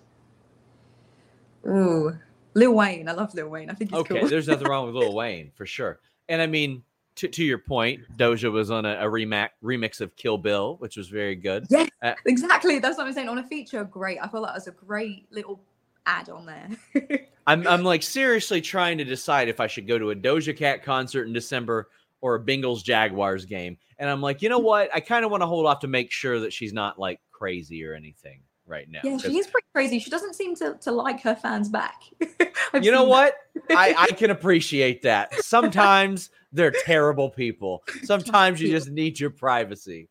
Ooh, 1.67 2.17
Lil 2.55 2.75
Wayne. 2.75 3.09
I 3.09 3.13
love 3.13 3.35
Lil 3.35 3.49
Wayne. 3.49 3.71
I 3.71 3.75
think 3.75 3.91
he's 3.91 4.01
okay. 4.01 4.21
cool. 4.21 4.29
There's 4.29 4.49
nothing 4.49 4.69
wrong 4.69 4.87
with 4.87 4.95
Lil 4.95 5.15
Wayne 5.15 5.51
for 5.55 5.65
sure. 5.65 6.01
And 6.29 6.43
I 6.43 6.47
mean, 6.47 6.83
to, 7.19 7.29
to 7.29 7.45
your 7.45 7.59
point, 7.59 8.01
Doja 8.17 8.51
was 8.51 8.71
on 8.71 8.85
a, 8.85 8.95
a 8.95 9.05
remix 9.05 9.49
remix 9.63 10.01
of 10.01 10.15
Kill 10.17 10.39
Bill, 10.39 10.77
which 10.79 10.97
was 10.97 11.09
very 11.09 11.35
good. 11.35 11.67
Yeah, 11.71 11.87
Uh, 12.03 12.15
exactly. 12.27 12.79
That's 12.79 12.97
what 12.99 13.07
I'm 13.07 13.13
saying. 13.13 13.29
On 13.29 13.39
a 13.39 13.47
feature, 13.47 13.85
great. 13.85 14.19
I 14.23 14.29
feel 14.29 14.43
that 14.43 14.55
was 14.55 14.67
a 14.67 14.73
great 14.73 15.27
little 15.31 15.61
ad 16.07 16.29
on 16.29 16.47
there. 16.47 17.27
I'm 17.47 17.67
I'm 17.67 17.83
like 17.83 18.03
seriously 18.03 18.61
trying 18.61 18.99
to 18.99 19.05
decide 19.05 19.49
if 19.49 19.61
I 19.61 19.67
should 19.67 19.87
go 19.87 19.99
to 19.99 20.11
a 20.11 20.17
Doja 20.17 20.57
Cat 20.57 20.83
concert 20.83 21.27
in 21.27 21.33
December 21.33 21.89
or 22.21 22.35
a 22.35 22.41
Bengals 22.41 22.83
Jaguars 22.83 23.45
game. 23.45 23.79
And 23.99 24.09
I'm 24.11 24.21
like, 24.21 24.43
you 24.43 24.49
know 24.49 24.59
what? 24.59 24.91
I 24.95 25.01
kind 25.01 25.25
of 25.25 25.31
want 25.31 25.43
to 25.43 25.47
hold 25.47 25.67
off 25.67 25.81
to 25.81 25.87
make 25.89 26.11
sure 26.11 26.41
that 26.41 26.53
she's 26.53 26.73
not 26.73 26.99
like 26.99 27.21
crazy 27.31 27.85
or 27.85 27.95
anything 27.95 28.41
right 28.69 28.89
now. 28.91 29.01
yeah, 29.03 29.13
'Cause 29.13 29.23
she 29.23 29.39
is 29.39 29.47
pretty 29.47 29.67
crazy. 29.75 29.99
She 29.99 30.11
doesn't 30.11 30.35
seem 30.35 30.55
to, 30.57 30.75
to 30.83 30.93
like 30.93 31.21
her 31.23 31.35
fans 31.35 31.69
back. 31.69 32.03
You 32.83 32.93
know 32.93 33.05
what? 33.05 33.35
I, 33.71 33.95
I 33.99 34.07
can 34.09 34.31
appreciate 34.31 35.01
that. 35.03 35.33
Sometimes 35.37 36.31
they're 36.53 36.75
terrible 36.85 37.31
people. 37.31 37.83
Sometimes 38.03 38.61
you 38.61 38.69
just 38.71 38.91
need 38.91 39.19
your 39.19 39.31
privacy. 39.31 40.09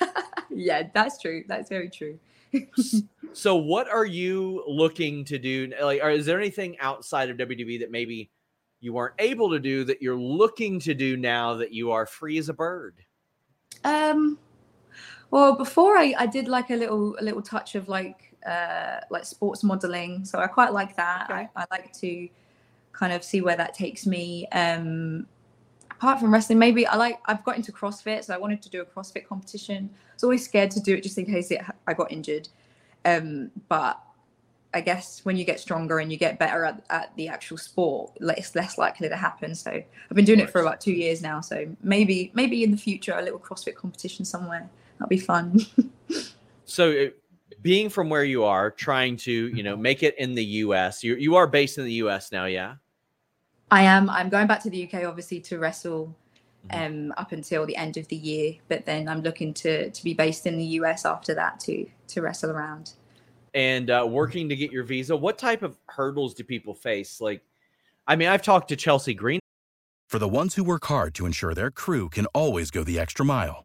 yeah, 0.50 0.82
that's 0.92 1.18
true. 1.20 1.44
That's 1.48 1.70
very 1.70 1.88
true. 1.88 2.18
So, 3.32 3.56
what 3.56 3.88
are 3.88 4.04
you 4.04 4.62
looking 4.68 5.24
to 5.24 5.38
do? 5.38 5.72
Like, 5.82 6.00
or 6.02 6.10
is 6.10 6.26
there 6.26 6.38
anything 6.38 6.78
outside 6.78 7.30
of 7.30 7.36
WWE 7.38 7.80
that 7.80 7.90
maybe 7.90 8.30
you 8.80 8.92
weren't 8.92 9.14
able 9.18 9.50
to 9.50 9.58
do 9.58 9.84
that 9.84 10.02
you're 10.02 10.14
looking 10.14 10.78
to 10.80 10.92
do 10.94 11.16
now 11.16 11.54
that 11.54 11.72
you 11.72 11.90
are 11.92 12.04
free 12.06 12.36
as 12.38 12.50
a 12.50 12.54
bird? 12.54 12.96
Um, 13.82 14.38
well, 15.30 15.54
before 15.54 15.96
I, 15.96 16.14
I 16.18 16.26
did 16.26 16.48
like 16.48 16.70
a 16.70 16.76
little 16.76 17.16
a 17.20 17.22
little 17.22 17.42
touch 17.42 17.74
of 17.74 17.88
like 17.88 18.34
uh 18.46 19.00
like 19.10 19.24
sports 19.24 19.62
modeling, 19.62 20.24
so 20.24 20.38
I 20.38 20.46
quite 20.46 20.72
like 20.72 20.96
that. 20.96 21.30
Okay. 21.30 21.48
I, 21.56 21.62
I 21.62 21.64
like 21.70 21.92
to 21.94 22.28
kind 22.92 23.12
of 23.12 23.24
see 23.24 23.40
where 23.40 23.56
that 23.56 23.74
takes 23.74 24.06
me. 24.06 24.46
Um, 24.52 25.26
apart 25.90 26.20
from 26.20 26.32
wrestling, 26.32 26.58
maybe 26.58 26.86
I 26.86 26.96
like 26.96 27.20
I've 27.26 27.44
got 27.44 27.56
into 27.56 27.72
CrossFit, 27.72 28.24
so 28.24 28.34
I 28.34 28.38
wanted 28.38 28.62
to 28.62 28.70
do 28.70 28.80
a 28.80 28.84
CrossFit 28.84 29.26
competition. 29.26 29.90
I 29.92 30.14
was 30.14 30.24
always 30.24 30.44
scared 30.44 30.70
to 30.72 30.80
do 30.80 30.94
it 30.94 31.02
just 31.02 31.18
in 31.18 31.26
case 31.26 31.50
it 31.50 31.60
I 31.86 31.94
got 31.94 32.12
injured. 32.12 32.48
Um, 33.04 33.50
but 33.68 34.00
I 34.72 34.80
guess 34.80 35.24
when 35.24 35.36
you 35.36 35.44
get 35.44 35.60
stronger 35.60 36.00
and 36.00 36.10
you 36.10 36.18
get 36.18 36.38
better 36.38 36.64
at, 36.64 36.82
at 36.90 37.16
the 37.16 37.28
actual 37.28 37.58
sport, 37.58 38.12
it's 38.20 38.54
less 38.56 38.76
likely 38.76 39.08
to 39.08 39.16
happen. 39.16 39.54
So 39.54 39.70
I've 39.70 40.16
been 40.16 40.24
doing 40.24 40.40
it 40.40 40.50
for 40.50 40.60
about 40.60 40.80
two 40.80 40.92
years 40.92 41.22
now. 41.22 41.40
So 41.40 41.66
maybe 41.82 42.32
maybe 42.34 42.64
in 42.64 42.70
the 42.70 42.76
future 42.76 43.14
a 43.16 43.22
little 43.22 43.38
CrossFit 43.38 43.76
competition 43.76 44.24
somewhere. 44.24 44.68
That'll 44.98 45.08
be 45.08 45.18
fun. 45.18 45.60
So, 46.66 46.90
it- 46.90 47.18
being 47.62 47.88
from 47.88 48.10
where 48.10 48.24
you 48.24 48.44
are, 48.44 48.70
trying 48.70 49.16
to 49.18 49.32
you 49.32 49.62
know 49.62 49.76
make 49.76 50.02
it 50.02 50.14
in 50.18 50.34
the 50.34 50.44
U.S. 50.66 51.02
You 51.04 51.14
you 51.16 51.36
are 51.36 51.46
based 51.46 51.78
in 51.78 51.84
the 51.84 51.92
U.S. 52.04 52.30
now, 52.32 52.44
yeah. 52.46 52.74
I 53.70 53.82
am. 53.82 54.10
I'm 54.10 54.28
going 54.28 54.46
back 54.46 54.62
to 54.64 54.70
the 54.70 54.84
UK, 54.86 55.04
obviously, 55.04 55.40
to 55.40 55.58
wrestle 55.58 56.14
Mhm. 56.70 56.86
um, 56.86 57.14
up 57.16 57.32
until 57.32 57.64
the 57.66 57.76
end 57.76 57.96
of 57.96 58.08
the 58.08 58.16
year. 58.16 58.54
But 58.68 58.84
then 58.86 59.08
I'm 59.08 59.20
looking 59.22 59.52
to 59.54 59.90
to 59.90 60.04
be 60.04 60.14
based 60.14 60.46
in 60.46 60.56
the 60.58 60.64
US 60.80 61.04
after 61.06 61.34
that 61.34 61.60
to 61.60 61.86
to 62.08 62.22
wrestle 62.22 62.50
around. 62.50 62.92
and 63.54 63.88
uh, 63.90 64.04
working 64.08 64.48
to 64.48 64.56
get 64.56 64.72
your 64.72 64.84
visa. 64.84 65.14
What 65.16 65.38
type 65.38 65.62
of 65.62 65.76
hurdles 65.88 66.34
do 66.34 66.42
people 66.44 66.74
face? 66.74 67.20
Like, 67.20 67.40
I 68.06 68.16
mean, 68.16 68.28
I've 68.28 68.42
talked 68.42 68.68
to 68.70 68.76
Chelsea 68.76 69.14
Green. 69.14 69.38
For 70.08 70.18
the 70.18 70.28
ones 70.28 70.54
who 70.54 70.64
work 70.64 70.84
hard 70.86 71.14
to 71.14 71.24
ensure 71.26 71.54
their 71.54 71.70
crew 71.70 72.08
can 72.08 72.26
always 72.34 72.70
go 72.70 72.82
the 72.84 72.98
extra 72.98 73.24
mile, 73.24 73.64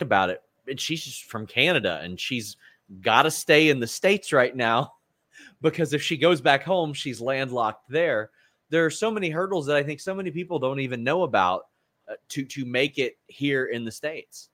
About 0.00 0.30
it. 0.30 0.42
And 0.68 0.80
she's 0.80 1.16
from 1.16 1.46
Canada 1.46 2.00
and 2.02 2.18
she's 2.18 2.56
got 3.00 3.22
to 3.22 3.30
stay 3.30 3.68
in 3.68 3.80
the 3.80 3.86
States 3.86 4.32
right 4.32 4.54
now 4.54 4.92
because 5.62 5.92
if 5.92 6.02
she 6.02 6.16
goes 6.16 6.40
back 6.40 6.62
home, 6.62 6.92
she's 6.92 7.20
landlocked 7.20 7.88
there. 7.88 8.30
There 8.68 8.84
are 8.84 8.90
so 8.90 9.10
many 9.10 9.30
hurdles 9.30 9.66
that 9.66 9.76
I 9.76 9.82
think 9.82 10.00
so 10.00 10.14
many 10.14 10.30
people 10.30 10.58
don't 10.58 10.80
even 10.80 11.04
know 11.04 11.22
about 11.22 11.66
uh, 12.08 12.14
to 12.30 12.44
to 12.44 12.64
make 12.64 12.98
it 12.98 13.16
here 13.28 13.66
in 13.66 13.84
the 13.84 13.92
States. 13.92 14.48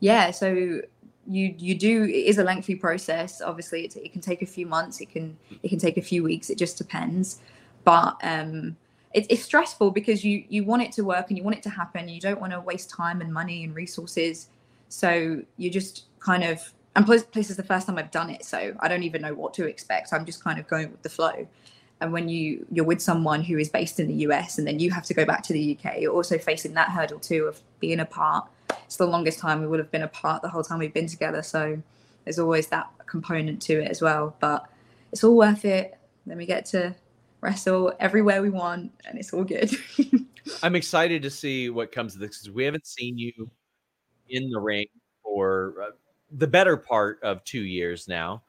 Yeah, 0.00 0.30
so 0.30 0.80
you 1.26 1.54
you 1.58 1.74
do 1.74 2.04
it 2.04 2.10
is 2.10 2.38
a 2.38 2.44
lengthy 2.44 2.74
process. 2.74 3.42
Obviously, 3.42 3.84
it, 3.84 3.96
it 3.96 4.12
can 4.12 4.22
take 4.22 4.40
a 4.40 4.46
few 4.46 4.66
months. 4.66 5.00
It 5.00 5.10
can 5.10 5.36
it 5.62 5.68
can 5.68 5.78
take 5.78 5.98
a 5.98 6.02
few 6.02 6.22
weeks. 6.22 6.48
It 6.48 6.56
just 6.56 6.78
depends. 6.78 7.40
But 7.84 8.16
um, 8.22 8.76
it, 9.12 9.26
it's 9.28 9.42
stressful 9.42 9.90
because 9.90 10.24
you 10.24 10.44
you 10.48 10.64
want 10.64 10.82
it 10.82 10.92
to 10.92 11.02
work 11.02 11.26
and 11.28 11.38
you 11.38 11.44
want 11.44 11.56
it 11.56 11.62
to 11.64 11.70
happen. 11.70 12.08
You 12.08 12.20
don't 12.20 12.40
want 12.40 12.52
to 12.52 12.60
waste 12.60 12.90
time 12.90 13.20
and 13.20 13.32
money 13.32 13.64
and 13.64 13.74
resources. 13.74 14.48
So 14.88 15.42
you 15.56 15.70
just 15.70 16.04
kind 16.20 16.44
of 16.44 16.72
and 16.96 17.06
plus, 17.06 17.22
plus 17.22 17.50
is 17.50 17.56
the 17.56 17.62
first 17.62 17.86
time 17.86 17.98
I've 17.98 18.10
done 18.10 18.30
it, 18.30 18.44
so 18.44 18.74
I 18.80 18.88
don't 18.88 19.04
even 19.04 19.22
know 19.22 19.34
what 19.34 19.54
to 19.54 19.66
expect. 19.66 20.12
I'm 20.12 20.26
just 20.26 20.42
kind 20.42 20.58
of 20.58 20.66
going 20.66 20.90
with 20.90 21.02
the 21.02 21.08
flow. 21.08 21.46
And 22.00 22.12
when 22.12 22.28
you 22.28 22.66
you're 22.70 22.84
with 22.84 23.02
someone 23.02 23.42
who 23.42 23.58
is 23.58 23.68
based 23.68 24.00
in 24.00 24.06
the 24.06 24.14
US 24.26 24.58
and 24.58 24.66
then 24.66 24.78
you 24.78 24.90
have 24.90 25.04
to 25.04 25.14
go 25.14 25.24
back 25.24 25.42
to 25.44 25.52
the 25.52 25.76
UK, 25.76 26.00
you're 26.00 26.14
also 26.14 26.38
facing 26.38 26.74
that 26.74 26.90
hurdle 26.90 27.18
too 27.18 27.44
of 27.44 27.60
being 27.78 28.00
apart. 28.00 28.48
It's 28.84 28.96
the 28.96 29.06
longest 29.06 29.38
time 29.38 29.60
we 29.60 29.66
would 29.66 29.80
have 29.80 29.90
been 29.90 30.02
apart 30.02 30.42
the 30.42 30.48
whole 30.48 30.62
time 30.62 30.78
we've 30.78 30.94
been 30.94 31.06
together. 31.06 31.42
So 31.42 31.82
there's 32.24 32.38
always 32.38 32.68
that 32.68 32.90
component 33.06 33.60
to 33.62 33.80
it 33.82 33.90
as 33.90 34.00
well. 34.00 34.36
But 34.40 34.66
it's 35.12 35.24
all 35.24 35.36
worth 35.36 35.64
it. 35.64 35.98
Then 36.26 36.38
we 36.38 36.46
get 36.46 36.64
to 36.66 36.94
wrestle 37.40 37.92
everywhere 38.00 38.42
we 38.42 38.50
want, 38.50 38.92
and 39.06 39.18
it's 39.18 39.32
all 39.32 39.44
good. 39.44 39.70
I'm 40.62 40.76
excited 40.76 41.22
to 41.22 41.30
see 41.30 41.70
what 41.70 41.92
comes 41.92 42.14
of 42.14 42.20
this 42.20 42.38
because 42.38 42.50
we 42.50 42.64
haven't 42.64 42.86
seen 42.86 43.18
you 43.18 43.50
in 44.28 44.50
the 44.50 44.60
ring 44.60 44.86
for 45.22 45.74
uh, 45.82 45.90
the 46.32 46.46
better 46.46 46.76
part 46.76 47.20
of 47.22 47.44
two 47.44 47.62
years 47.62 48.08
now. 48.08 48.42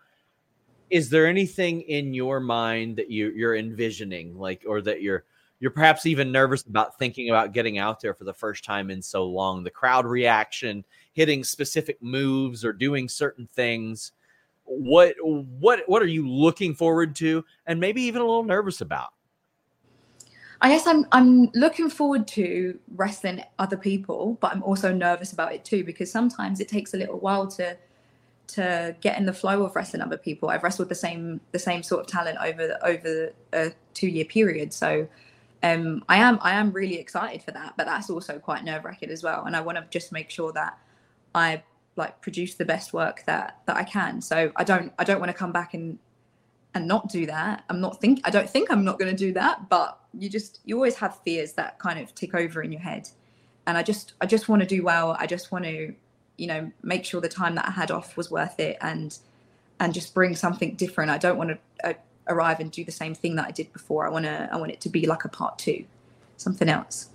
Is 0.89 1.10
there 1.10 1.25
anything 1.25 1.82
in 1.82 2.13
your 2.13 2.39
mind 2.39 2.97
that 2.97 3.10
you, 3.10 3.32
you're 3.32 3.56
envisioning, 3.56 4.38
like, 4.38 4.63
or 4.67 4.82
that 4.82 5.01
you're 5.01 5.25
you're 5.60 5.71
perhaps 5.71 6.08
even 6.08 6.32
nervous 6.32 6.63
about 6.63 6.97
thinking 6.97 7.30
about 7.30 7.54
getting 7.54 7.77
out 7.77 8.01
there 8.01 8.15
for 8.15 8.23
the 8.23 8.34
first 8.34 8.63
time 8.65 8.89
in 8.89 9.01
so 9.01 9.25
long? 9.25 9.63
The 9.63 9.69
crowd 9.69 10.06
reaction, 10.08 10.84
hitting 11.13 11.43
specific 11.43 12.01
moves, 12.01 12.65
or 12.65 12.73
doing 12.73 13.08
certain 13.08 13.47
things. 13.47 14.12
What 14.65 15.15
what 15.21 15.82
what 15.88 16.02
are 16.02 16.08
you 16.08 16.28
looking 16.28 16.74
forward 16.74 17.15
to, 17.17 17.43
and 17.65 17.80
maybe 17.80 18.02
even 18.04 18.21
a 18.21 18.26
little 18.26 18.43
nervous 18.43 18.82
about? 18.82 19.10
I 20.62 20.69
guess 20.69 20.86
I'm 20.86 21.08
I'm 21.12 21.50
looking 21.54 21.89
forward 21.89 22.28
to 22.30 22.80
wrestling 22.95 23.43
other 23.58 23.78
people, 23.78 24.38
but 24.39 24.52
I'm 24.52 24.63
also 24.63 24.93
nervous 24.93 25.34
about 25.34 25.54
it 25.54 25.65
too 25.65 25.84
because 25.84 26.12
sometimes 26.12 26.60
it 26.60 26.67
takes 26.67 26.93
a 26.93 26.97
little 26.97 27.19
while 27.19 27.47
to 27.47 27.76
to 28.47 28.95
get 29.02 29.17
in 29.17 29.26
the 29.26 29.34
flow 29.34 29.63
of 29.63 29.76
wrestling 29.76 30.02
other 30.02 30.17
people. 30.17 30.50
I've 30.50 30.62
wrestled 30.62 30.89
the 30.89 30.95
same 30.95 31.41
the 31.52 31.60
same 31.60 31.82
sort 31.82 32.02
of 32.02 32.08
talent 32.08 32.38
over 32.43 32.78
over 32.84 33.34
a 33.54 33.71
two 33.93 34.08
year 34.08 34.26
period. 34.26 34.71
So 34.71 35.08
um, 35.63 36.04
I 36.08 36.17
am 36.17 36.38
I 36.41 36.54
am 36.54 36.71
really 36.71 37.00
excited 37.00 37.41
for 37.41 37.52
that, 37.52 37.74
but 37.76 37.88
that's 37.88 38.10
also 38.10 38.38
quite 38.38 38.63
nerve 38.63 38.86
wracking 38.86 39.10
as 39.10 39.24
well. 39.24 39.45
And 39.45 39.56
I 39.56 39.62
want 39.62 39.78
to 39.78 39.86
just 39.89 40.12
make 40.12 40.30
sure 40.30 40.52
that 40.54 40.78
I 41.34 41.63
like 41.95 42.21
produce 42.21 42.56
the 42.56 42.65
best 42.65 42.93
work 42.93 43.23
that 43.25 43.60
that 43.65 43.75
I 43.75 43.84
can. 43.84 44.21
So 44.21 44.51
I 44.56 44.63
don't 44.63 44.93
I 44.97 45.04
don't 45.04 45.19
want 45.19 45.32
to 45.32 45.38
come 45.38 45.51
back 45.51 45.73
and 45.73 45.99
and 46.73 46.88
not 46.88 47.10
do 47.10 47.25
that. 47.25 47.63
I'm 47.69 47.82
not 47.82 47.99
think 47.99 48.21
I 48.23 48.30
don't 48.30 48.49
think 48.49 48.71
I'm 48.71 48.84
not 48.84 48.97
going 48.99 49.12
to 49.12 49.17
do 49.17 49.34
that, 49.34 49.69
but 49.69 49.99
you 50.17 50.30
just 50.30 50.60
you 50.65 50.75
always 50.75 50.95
have 50.95 51.19
fears 51.23 51.54
that 51.54 51.80
kind 51.80 51.99
of 51.99 52.13
tick 52.15 52.34
over 52.34 52.62
in 52.62 52.71
your 52.71 52.82
head. 52.82 53.10
And 53.67 53.77
I 53.77 53.84
just 53.84 54.13
I 54.21 54.25
just 54.25 54.49
want 54.49 54.62
to 54.62 54.67
do 54.67 54.84
well. 54.84 55.15
I 55.19 55.27
just 55.27 55.51
want 55.51 55.65
to 55.65 55.93
you 56.38 56.47
know 56.47 56.71
make 56.82 57.06
sure 57.06 57.21
the 57.21 57.30
time 57.30 57.56
that 57.56 57.67
I 57.67 57.71
had 57.71 57.91
off 57.91 58.17
was 58.17 58.32
worth 58.32 58.60
it 58.60 58.77
and 58.82 59.17
and 59.80 59.93
just 59.93 60.13
bring 60.13 60.36
something 60.36 60.75
different. 60.75 61.12
I 61.12 61.17
don't 61.17 61.38
want 61.38 61.51
to 61.51 61.89
uh, 61.89 61.93
arrive 62.27 62.60
and 62.60 62.71
do 62.71 62.86
the 62.86 62.91
same 62.91 63.15
thing 63.15 63.36
that 63.36 63.47
I 63.47 63.51
did 63.51 63.73
before. 63.73 64.06
I 64.08 64.10
want 64.10 64.25
to 64.25 64.49
I 64.51 64.58
want 64.58 64.71
it 64.71 64.82
to 64.82 64.89
be 64.89 65.06
like 65.06 65.25
a 65.25 65.30
part 65.30 65.58
2, 65.60 65.84
something 66.38 66.69
else. 66.69 67.11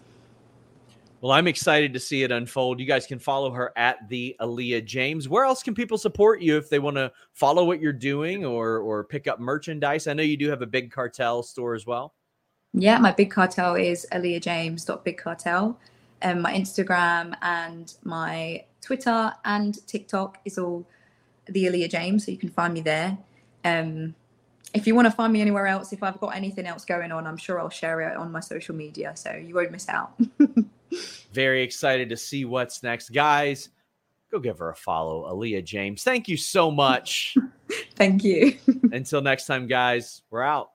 Well, 1.20 1.32
I'm 1.32 1.48
excited 1.48 1.94
to 1.94 2.00
see 2.00 2.22
it 2.24 2.30
unfold. 2.30 2.78
You 2.78 2.86
guys 2.86 3.06
can 3.06 3.18
follow 3.18 3.50
her 3.50 3.72
at 3.76 4.08
the 4.08 4.36
Aleah 4.40 4.84
James. 4.84 5.28
Where 5.28 5.44
else 5.44 5.62
can 5.62 5.74
people 5.74 5.96
support 5.96 6.42
you 6.42 6.58
if 6.58 6.68
they 6.68 6.78
want 6.78 6.96
to 6.96 7.10
follow 7.32 7.64
what 7.64 7.80
you're 7.80 7.92
doing 7.92 8.44
or 8.44 8.78
or 8.78 9.04
pick 9.04 9.26
up 9.26 9.40
merchandise? 9.40 10.06
I 10.06 10.12
know 10.12 10.22
you 10.22 10.36
do 10.36 10.50
have 10.50 10.62
a 10.62 10.66
big 10.66 10.90
cartel 10.90 11.42
store 11.42 11.74
as 11.74 11.86
well. 11.86 12.14
Yeah, 12.74 12.98
my 12.98 13.12
big 13.12 13.30
cartel 13.30 13.74
is 13.74 14.06
aleahjames.bigcartel. 14.12 15.76
And 16.22 16.42
my 16.42 16.52
Instagram 16.52 17.36
and 17.42 17.94
my 18.04 18.64
Twitter 18.82 19.32
and 19.44 19.86
TikTok 19.86 20.38
is 20.44 20.58
all 20.58 20.86
the 21.46 21.64
Aleah 21.64 21.90
James, 21.90 22.26
so 22.26 22.30
you 22.30 22.38
can 22.38 22.50
find 22.50 22.74
me 22.74 22.80
there. 22.80 23.16
Um, 23.64 24.14
if 24.74 24.86
you 24.86 24.94
want 24.94 25.06
to 25.06 25.10
find 25.10 25.32
me 25.32 25.40
anywhere 25.40 25.66
else, 25.66 25.92
if 25.92 26.02
I've 26.02 26.18
got 26.18 26.36
anything 26.36 26.66
else 26.66 26.84
going 26.84 27.12
on, 27.12 27.26
I'm 27.26 27.36
sure 27.36 27.58
I'll 27.58 27.70
share 27.70 28.00
it 28.02 28.16
on 28.16 28.30
my 28.32 28.40
social 28.40 28.74
media, 28.74 29.12
so 29.14 29.32
you 29.32 29.54
won't 29.54 29.72
miss 29.72 29.88
out. 29.88 30.14
Very 31.32 31.62
excited 31.62 32.08
to 32.10 32.16
see 32.16 32.44
what's 32.44 32.82
next, 32.82 33.10
guys. 33.10 33.68
Go 34.30 34.38
give 34.38 34.58
her 34.58 34.70
a 34.70 34.76
follow, 34.76 35.30
Aleah 35.32 35.64
James. 35.64 36.02
Thank 36.02 36.28
you 36.28 36.36
so 36.36 36.70
much. 36.70 37.36
Thank 37.96 38.24
you. 38.24 38.56
Until 38.92 39.20
next 39.20 39.46
time, 39.46 39.66
guys, 39.66 40.22
we're 40.30 40.42
out. 40.42 40.70